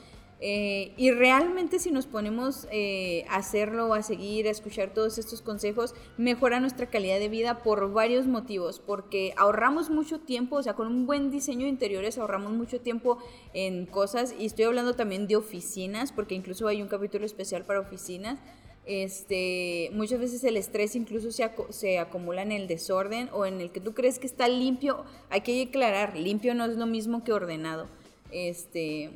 [0.45, 5.41] Eh, y realmente si nos ponemos eh, a hacerlo, a seguir, a escuchar todos estos
[5.41, 10.73] consejos, mejora nuestra calidad de vida por varios motivos, porque ahorramos mucho tiempo, o sea,
[10.73, 13.19] con un buen diseño de interiores ahorramos mucho tiempo
[13.53, 17.79] en cosas, y estoy hablando también de oficinas, porque incluso hay un capítulo especial para
[17.79, 18.39] oficinas.
[18.85, 23.71] Este, muchas veces el estrés incluso se, se acumula en el desorden o en el
[23.71, 25.05] que tú crees que está limpio.
[25.29, 27.87] Hay que aclarar, limpio no es lo mismo que ordenado.
[28.31, 29.11] Este,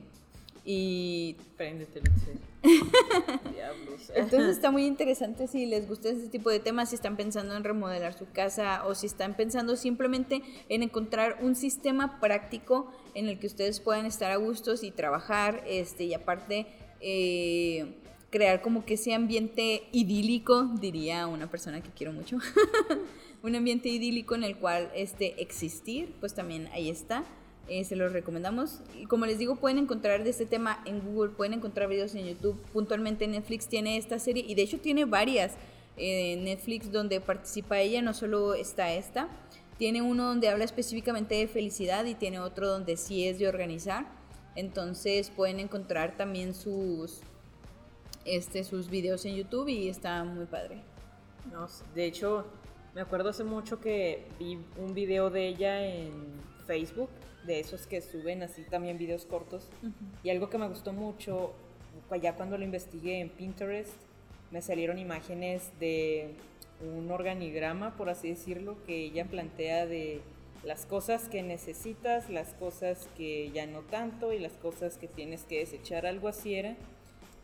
[0.64, 1.36] y...
[1.56, 2.02] Préndete,
[3.54, 4.12] Diablos.
[4.14, 7.64] Entonces está muy interesante si les gusta ese tipo de temas, si están pensando en
[7.64, 13.40] remodelar su casa o si están pensando simplemente en encontrar un sistema práctico en el
[13.40, 16.68] que ustedes puedan estar a gustos y trabajar, este, y aparte
[17.00, 17.94] eh,
[18.38, 22.38] crear como que ese ambiente idílico, diría una persona que quiero mucho,
[23.44, 27.24] un ambiente idílico en el cual este, existir, pues también ahí está.
[27.68, 28.82] Eh, se los recomendamos.
[28.96, 32.28] Y como les digo, pueden encontrar de este tema en Google, pueden encontrar videos en
[32.28, 32.62] YouTube.
[32.72, 35.54] Puntualmente Netflix tiene esta serie y de hecho tiene varias
[35.98, 39.30] en Netflix donde participa ella, no solo está esta.
[39.80, 44.06] Tiene uno donde habla específicamente de felicidad y tiene otro donde sí es de organizar.
[44.56, 47.22] Entonces pueden encontrar también sus,
[48.28, 50.82] este, sus videos en YouTube y está muy padre.
[51.52, 52.46] No, de hecho,
[52.94, 56.12] me acuerdo hace mucho que vi un video de ella en
[56.66, 57.10] Facebook
[57.46, 59.70] de esos que suben así también videos cortos.
[60.24, 61.54] Y algo que me gustó mucho,
[62.22, 63.94] ya cuando lo investigué en Pinterest,
[64.52, 66.36] me salieron imágenes de
[66.82, 70.22] un organigrama, por así decirlo, que ella plantea de
[70.64, 75.44] las cosas que necesitas, las cosas que ya no tanto y las cosas que tienes
[75.44, 76.76] que desechar, algo así era.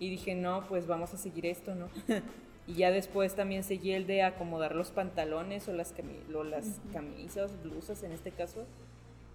[0.04, 1.88] Y dije, no, pues vamos a seguir esto, ¿no?
[2.68, 5.94] y ya después también seguí el de acomodar los pantalones o las,
[6.28, 8.66] las camisas, blusas en este caso,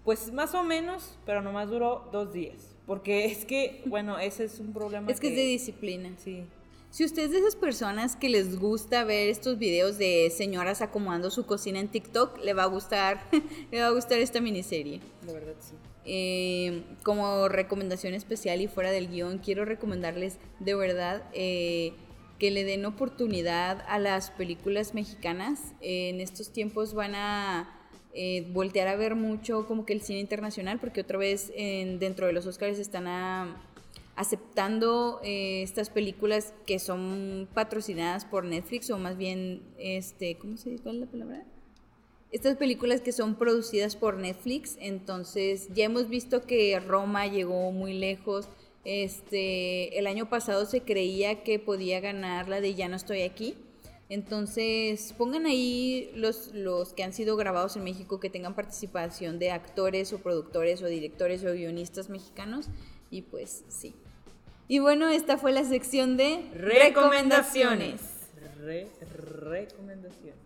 [0.05, 2.77] pues más o menos, pero nomás duró dos días.
[2.87, 5.11] Porque es que, bueno, ese es un problema.
[5.11, 6.11] Es que, es de disciplina.
[6.19, 6.45] Sí.
[6.91, 11.31] Si usted es de esas personas que les gusta ver estos videos de señoras acomodando
[11.31, 13.23] su cocina en TikTok, le va a gustar,
[13.73, 15.01] le va a gustar esta miniserie.
[15.23, 15.77] De verdad, sí.
[16.09, 21.93] Eh, como recomendación especial y fuera del guion, quiero recomendarles de verdad eh,
[22.39, 25.75] que le den oportunidad a las películas mexicanas.
[25.81, 27.75] en estos tiempos van a
[28.15, 32.33] eh, voltear a ver mucho como que el cine internacional, porque otra vez dentro de
[32.33, 33.07] los Oscars están
[34.19, 40.71] aceptando eh, estas películas que son patrocinadas por Netflix, o más bien, este, ¿cómo se
[40.71, 40.83] dice?
[40.83, 41.45] ¿Cuál es la palabra?
[42.31, 47.95] Estas películas que son producidas por Netflix, entonces ya hemos visto que Roma llegó muy
[47.95, 48.49] lejos.
[48.85, 53.55] Este, el año pasado se creía que podía ganar la de Ya no estoy aquí,
[54.11, 59.51] entonces, pongan ahí los, los que han sido grabados en México que tengan participación de
[59.51, 62.69] actores o productores o directores o guionistas mexicanos.
[63.11, 63.95] Y pues sí.
[64.67, 68.01] Y bueno, esta fue la sección de recomendaciones.
[69.43, 70.39] recomendaciones.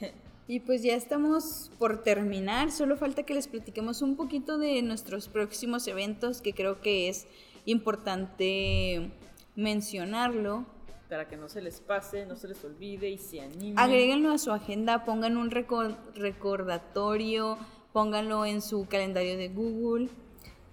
[0.50, 5.28] Y pues ya estamos por terminar, solo falta que les platiquemos un poquito de nuestros
[5.28, 7.28] próximos eventos, que creo que es
[7.66, 9.12] importante
[9.54, 10.66] mencionarlo
[11.08, 13.78] para que no se les pase, no se les olvide y se animen.
[13.78, 17.56] Agréguenlo a su agenda, pongan un recordatorio,
[17.92, 20.08] pónganlo en su calendario de Google.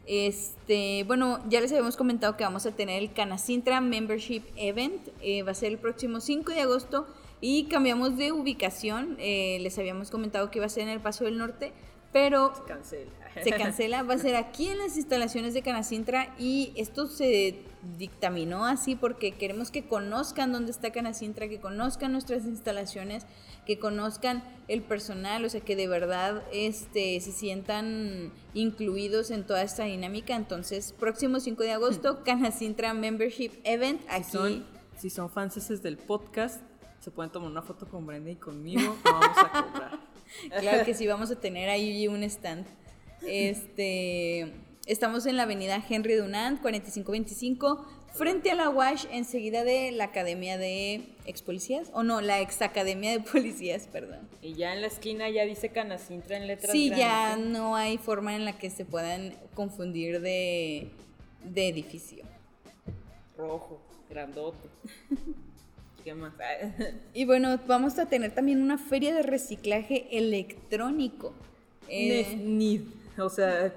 [0.07, 5.43] Este, bueno, ya les habíamos comentado que vamos a tener el Canacintra Membership Event, eh,
[5.43, 7.05] va a ser el próximo 5 de agosto
[7.41, 11.25] y cambiamos de ubicación, eh, les habíamos comentado que iba a ser en el Paso
[11.25, 11.73] del Norte,
[12.11, 13.11] pero se cancela.
[13.43, 17.59] Se cancela, va a ser aquí en las instalaciones de Canacintra y esto se
[17.97, 23.25] dictaminó así porque queremos que conozcan dónde está Canacintra, que conozcan nuestras instalaciones,
[23.65, 29.61] que conozcan el personal, o sea, que de verdad este, se sientan incluidos en toda
[29.61, 30.35] esta dinámica.
[30.35, 34.23] Entonces, próximo 5 de agosto, Canacintra Membership Event aquí.
[34.23, 34.65] Si son,
[34.97, 36.61] si son fans del podcast,
[37.07, 39.99] se pueden tomar una foto con Brenda y conmigo, vamos a cobrar.
[40.59, 42.65] claro que sí, vamos a tener ahí un stand.
[43.25, 44.51] Este,
[44.87, 50.57] estamos en la avenida Henry Dunant, 4525, frente a la WASH, enseguida de la Academia
[50.57, 54.27] de Ex Policías, o no, la Ex Academia de Policías, perdón.
[54.41, 58.35] Y ya en la esquina ya dice Canacintra en letras Sí, ya no hay forma
[58.35, 60.89] en la que se puedan confundir de,
[61.45, 62.25] de edificio.
[63.37, 63.79] rojo,
[64.09, 64.67] grandote.
[66.07, 66.31] ¿Qué más?
[67.13, 71.33] Y bueno, vamos a tener también una feria de reciclaje electrónico.
[71.89, 72.83] Eh, need.
[73.17, 73.73] O sea,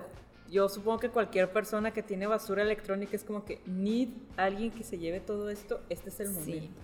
[0.48, 4.84] yo supongo que cualquier persona que tiene basura electrónica es como que need alguien que
[4.84, 5.80] se lleve todo esto.
[5.88, 6.34] Este es el Sí.
[6.34, 6.80] momento.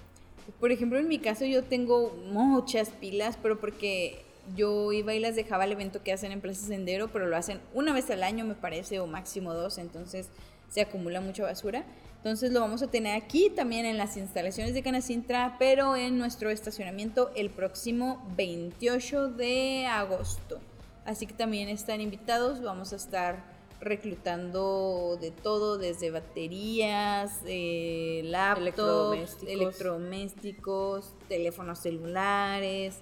[0.59, 4.23] Por ejemplo, en mi caso yo tengo muchas pilas, pero porque
[4.57, 7.61] yo iba y las dejaba al evento que hacen en Plaza Sendero, pero lo hacen
[7.73, 10.29] una vez al año, me parece, o máximo dos, entonces
[10.69, 11.85] se acumula mucha basura.
[12.19, 16.51] Entonces lo vamos a tener aquí también en las instalaciones de Canacintra, pero en nuestro
[16.51, 20.59] estacionamiento el próximo 28 de agosto.
[21.05, 28.63] Así que también están invitados, vamos a estar reclutando de todo, desde baterías, eh, laptops,
[28.63, 29.49] Electrodomésticos.
[29.49, 32.99] electrodomésticos, teléfonos celulares,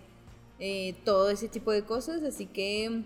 [0.58, 2.22] eh, todo ese tipo de cosas.
[2.22, 3.04] Así que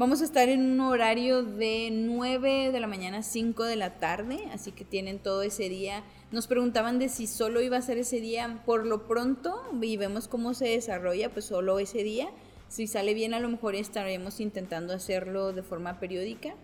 [0.00, 3.98] vamos a estar en un horario de 9 de la mañana a 5 de la
[3.98, 6.02] tarde, así que tienen todo ese día.
[6.32, 10.26] Nos preguntaban de si solo iba a ser ese día por lo pronto y vemos
[10.26, 12.30] cómo se desarrolla, pues solo ese día.
[12.68, 16.54] Si sale bien, a lo mejor estaremos intentando hacerlo de forma periódica.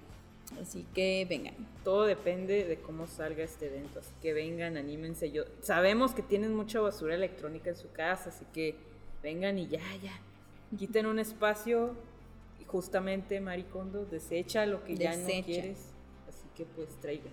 [0.59, 1.57] Así que vengan.
[1.85, 3.99] Todo depende de cómo salga este evento.
[3.99, 5.31] Así que vengan, anímense.
[5.31, 8.77] Yo, sabemos que tienen mucha basura electrónica en su casa, así que
[9.23, 10.19] vengan y ya, ya.
[10.79, 11.95] Quiten un espacio
[12.67, 15.93] justamente, Maricondo, desecha lo que ya no quieres.
[16.29, 17.33] Así que pues traigan.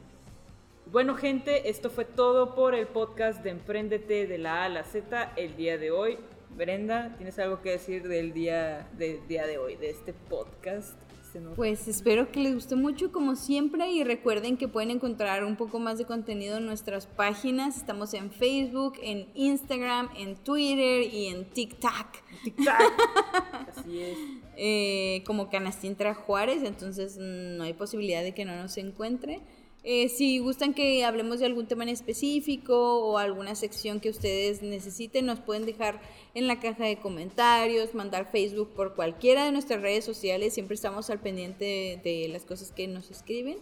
[0.86, 4.84] Bueno, gente, esto fue todo por el podcast de Emprendete de la A a la
[4.84, 6.18] Z el día de hoy.
[6.56, 10.96] Brenda, ¿tienes algo que decir del día, del día de hoy, de este podcast?
[11.34, 15.44] Se nos- Pues espero que les guste mucho como siempre y recuerden que pueden encontrar
[15.44, 17.76] un poco más de contenido en nuestras páginas.
[17.76, 22.08] Estamos en Facebook, en Instagram, en Twitter y en TikTok.
[22.44, 22.94] Tic-tac.
[23.76, 24.18] Así es.
[24.58, 29.42] eh, como Canastintra Juárez, entonces mm, no hay posibilidad de que no nos encuentre.
[29.86, 34.62] Eh, si gustan que hablemos de algún tema en específico o alguna sección que ustedes
[34.62, 36.02] necesiten, nos pueden dejar
[36.34, 41.10] en la caja de comentarios, mandar Facebook por cualquiera de nuestras redes sociales, siempre estamos
[41.10, 43.58] al pendiente de, de las cosas que nos escriben.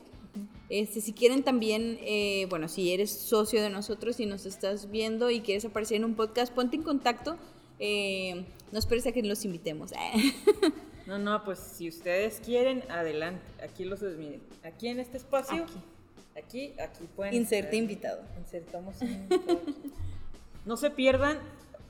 [0.70, 5.30] Este, si quieren también, eh, bueno, si eres socio de nosotros y nos estás viendo
[5.30, 7.38] y quieres aparecer en un podcast, ponte en contacto.
[7.80, 9.92] Eh, no esperes a que los invitemos.
[11.08, 13.42] No, no, pues si ustedes quieren, adelante.
[13.62, 14.40] Aquí los miren.
[14.64, 15.64] Aquí en este espacio.
[15.64, 15.74] Aquí.
[16.44, 17.34] Aquí, aquí pueden.
[17.34, 18.24] Inserte invitado.
[18.40, 19.60] Insertamos un invitado.
[20.64, 21.40] No se pierdan,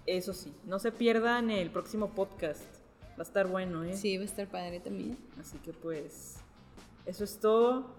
[0.05, 2.63] eso sí, no se pierdan el próximo podcast.
[3.11, 3.97] Va a estar bueno, ¿eh?
[3.97, 5.17] Sí, va a estar padre también.
[5.37, 6.37] Así que pues,
[7.05, 7.93] eso es todo.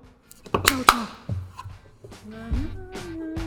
[2.31, 3.41] Na, na.